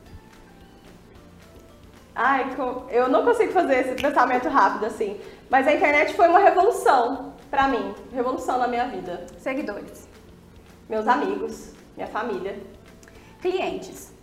Ai, 2.13 2.45
eu 2.89 3.07
não 3.07 3.23
consigo 3.23 3.53
fazer 3.53 3.79
esse 3.79 4.01
pensamento 4.01 4.49
rápido 4.49 4.85
assim. 4.85 5.19
Mas 5.49 5.67
a 5.67 5.73
internet 5.73 6.13
foi 6.13 6.27
uma 6.27 6.39
revolução 6.39 7.33
pra 7.49 7.67
mim. 7.67 7.93
Revolução 8.13 8.57
na 8.57 8.67
minha 8.67 8.87
vida. 8.87 9.25
Seguidores. 9.37 10.07
Meus 10.89 11.07
amigos, 11.07 11.73
minha 11.95 12.07
família. 12.07 12.59
Clientes. 13.41 14.13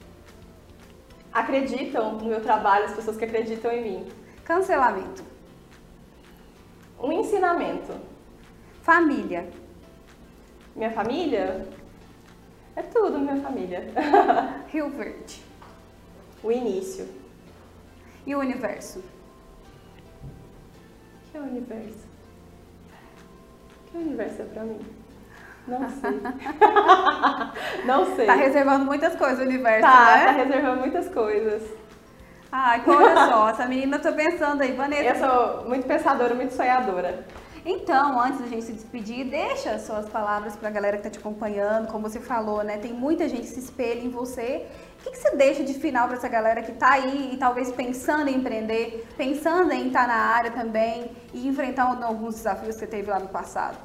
Acreditam 1.33 2.13
no 2.13 2.27
meu 2.27 2.43
trabalho, 2.43 2.87
as 2.87 2.95
pessoas 2.95 3.17
que 3.17 3.25
acreditam 3.25 3.71
em 3.73 3.83
mim. 3.83 4.09
Cancelamento. 4.45 5.23
Um 7.01 7.13
ensinamento. 7.13 7.93
Família. 8.83 9.49
Minha 10.75 10.91
família? 10.91 11.67
É 12.77 12.83
tudo, 12.83 13.19
minha 13.19 13.37
família. 13.37 13.93
Rio 14.69 14.89
Verde. 14.91 15.43
o 16.43 16.53
início. 16.53 17.18
E 18.29 18.35
o 18.35 18.41
universo. 18.41 18.99
O 18.99 19.03
que 21.31 21.39
é 21.39 21.41
o 21.41 21.45
universo? 21.45 22.07
O 23.87 23.91
que 23.91 23.97
o 23.97 24.01
universo 24.01 24.43
é 24.43 24.45
pra 24.45 24.65
mim? 24.65 24.79
Não 25.67 25.89
sei. 26.01 26.21
Não 27.87 28.17
sei. 28.17 28.27
Tá 28.27 28.35
reservando 28.35 28.85
muitas 28.85 29.17
coisas 29.17 29.39
o 29.39 29.43
universo, 29.49 29.81
Tá, 29.81 30.17
né? 30.17 30.25
tá 30.27 30.31
reservando 30.33 30.81
muitas 30.81 31.09
coisas. 31.09 31.63
Ai, 32.53 32.83
olha 32.87 33.15
só, 33.29 33.49
essa 33.49 33.65
menina, 33.67 33.97
eu 33.97 34.03
tô 34.03 34.13
pensando 34.13 34.61
aí, 34.61 34.73
Vanessa. 34.73 35.03
Eu 35.03 35.17
sou 35.17 35.65
muito 35.67 35.87
pensadora, 35.87 36.35
muito 36.35 36.53
sonhadora. 36.53 37.25
Então, 37.71 38.19
antes 38.19 38.41
da 38.41 38.47
gente 38.47 38.65
se 38.65 38.73
despedir, 38.73 39.27
deixa 39.27 39.73
as 39.73 39.83
suas 39.83 40.09
palavras 40.09 40.57
pra 40.57 40.71
galera 40.71 40.97
que 40.97 41.03
tá 41.03 41.11
te 41.11 41.19
acompanhando, 41.19 41.87
como 41.89 42.09
você 42.09 42.19
falou, 42.19 42.65
né? 42.65 42.79
Tem 42.79 42.95
muita 42.95 43.29
gente 43.29 43.43
que 43.43 43.49
se 43.49 43.61
espelha 43.61 44.01
em 44.01 44.09
você. 44.09 44.67
O 44.99 45.03
que, 45.03 45.11
que 45.11 45.19
você 45.19 45.37
deixa 45.37 45.63
de 45.63 45.75
final 45.75 46.09
pra 46.09 46.17
essa 46.17 46.29
galera 46.29 46.63
que 46.63 46.73
tá 46.73 46.93
aí 46.93 47.35
e 47.35 47.37
talvez 47.37 47.71
pensando 47.71 48.31
em 48.31 48.37
empreender, 48.37 49.07
pensando 49.19 49.71
em 49.71 49.89
estar 49.89 50.09
na 50.09 50.15
área 50.15 50.51
também 50.51 51.11
e 51.35 51.47
enfrentando 51.47 52.03
alguns 52.07 52.37
desafios 52.37 52.77
que 52.77 52.81
você 52.81 52.87
teve 52.87 53.11
lá 53.11 53.19
no 53.19 53.29
passado? 53.29 53.77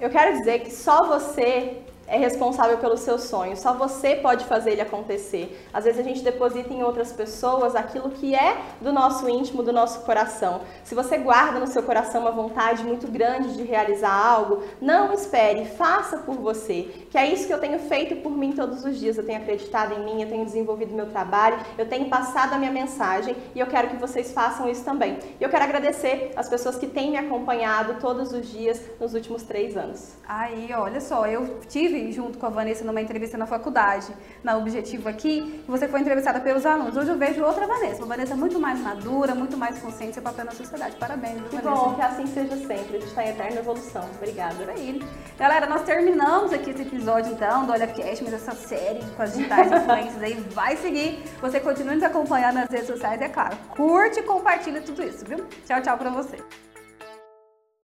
Eu 0.00 0.10
quero 0.10 0.36
dizer 0.38 0.64
que 0.64 0.72
só 0.72 1.06
você 1.06 1.84
é 2.12 2.18
responsável 2.18 2.76
pelos 2.76 3.00
seus 3.00 3.22
sonhos, 3.22 3.60
só 3.60 3.72
você 3.72 4.16
pode 4.16 4.44
fazer 4.44 4.72
ele 4.72 4.82
acontecer. 4.82 5.58
Às 5.72 5.84
vezes 5.84 5.98
a 5.98 6.02
gente 6.02 6.20
deposita 6.20 6.70
em 6.70 6.82
outras 6.82 7.10
pessoas 7.10 7.74
aquilo 7.74 8.10
que 8.10 8.34
é 8.34 8.58
do 8.82 8.92
nosso 8.92 9.26
íntimo, 9.30 9.62
do 9.62 9.72
nosso 9.72 10.00
coração. 10.00 10.60
Se 10.84 10.94
você 10.94 11.16
guarda 11.16 11.58
no 11.58 11.66
seu 11.66 11.82
coração 11.82 12.20
uma 12.20 12.30
vontade 12.30 12.84
muito 12.84 13.10
grande 13.10 13.56
de 13.56 13.62
realizar 13.62 14.12
algo, 14.12 14.62
não 14.78 15.14
espere, 15.14 15.64
faça 15.64 16.18
por 16.18 16.34
você. 16.34 17.06
Que 17.10 17.16
é 17.16 17.32
isso 17.32 17.46
que 17.46 17.54
eu 17.54 17.58
tenho 17.58 17.78
feito 17.78 18.16
por 18.16 18.32
mim 18.32 18.52
todos 18.52 18.84
os 18.84 18.98
dias. 18.98 19.16
Eu 19.16 19.24
tenho 19.24 19.40
acreditado 19.40 19.94
em 19.94 20.04
mim, 20.04 20.20
eu 20.20 20.28
tenho 20.28 20.44
desenvolvido 20.44 20.94
meu 20.94 21.06
trabalho, 21.06 21.56
eu 21.78 21.88
tenho 21.88 22.10
passado 22.10 22.52
a 22.52 22.58
minha 22.58 22.70
mensagem 22.70 23.34
e 23.54 23.60
eu 23.60 23.66
quero 23.66 23.88
que 23.88 23.96
vocês 23.96 24.32
façam 24.32 24.68
isso 24.68 24.84
também. 24.84 25.18
E 25.40 25.42
eu 25.42 25.48
quero 25.48 25.64
agradecer 25.64 26.32
as 26.36 26.46
pessoas 26.46 26.76
que 26.76 26.86
têm 26.86 27.12
me 27.12 27.16
acompanhado 27.16 27.98
todos 28.02 28.34
os 28.34 28.46
dias 28.50 28.82
nos 29.00 29.14
últimos 29.14 29.44
três 29.44 29.78
anos. 29.78 30.12
Aí, 30.28 30.70
olha 30.74 31.00
só, 31.00 31.26
eu 31.26 31.58
tive 31.70 32.01
junto 32.10 32.38
com 32.38 32.46
a 32.46 32.48
Vanessa 32.48 32.84
numa 32.84 33.00
entrevista 33.00 33.36
na 33.36 33.46
faculdade, 33.46 34.08
na 34.42 34.56
Objetivo 34.56 35.08
aqui, 35.08 35.62
você 35.68 35.86
foi 35.86 36.00
entrevistada 36.00 36.40
pelos 36.40 36.64
alunos. 36.64 36.96
Hoje 36.96 37.10
eu 37.10 37.18
vejo 37.18 37.44
outra 37.44 37.66
Vanessa, 37.66 37.98
uma 37.98 38.06
Vanessa 38.06 38.34
muito 38.34 38.58
mais 38.58 38.80
madura, 38.80 39.34
muito 39.34 39.56
mais 39.56 39.78
consciente 39.78 40.14
seu 40.14 40.22
papel 40.22 40.46
na 40.46 40.52
sociedade. 40.52 40.96
Parabéns, 40.96 41.42
Que 41.50 41.56
Vanessa. 41.56 41.70
bom, 41.70 41.94
que 41.94 42.00
assim 42.02 42.26
seja 42.26 42.56
sempre. 42.56 42.96
A 42.96 43.00
gente 43.00 43.06
está 43.06 43.24
em 43.24 43.28
eterna 43.28 43.60
evolução. 43.60 44.08
Obrigada. 44.16 44.54
Isso 44.54 44.70
aí. 44.70 45.02
Galera, 45.38 45.66
nós 45.66 45.82
terminamos 45.82 46.52
aqui 46.52 46.70
esse 46.70 46.82
episódio 46.82 47.32
então 47.32 47.66
do 47.66 47.72
Olha 47.72 47.86
Cast, 47.86 48.24
mas 48.24 48.32
essa 48.32 48.52
série 48.52 49.00
com 49.16 49.22
as 49.22 49.34
digitais 49.34 49.70
influências 49.70 50.22
aí 50.22 50.34
vai 50.52 50.76
seguir. 50.76 51.22
Você 51.40 51.60
continua 51.60 51.94
nos 51.94 52.02
acompanhando 52.02 52.54
nas 52.54 52.70
redes 52.70 52.86
sociais, 52.86 53.20
é 53.20 53.28
claro. 53.28 53.56
Curte 53.76 54.20
e 54.20 54.22
compartilha 54.22 54.80
tudo 54.80 55.02
isso, 55.02 55.24
viu? 55.26 55.44
Tchau, 55.66 55.82
tchau 55.82 55.98
pra 55.98 56.10
você. 56.10 56.38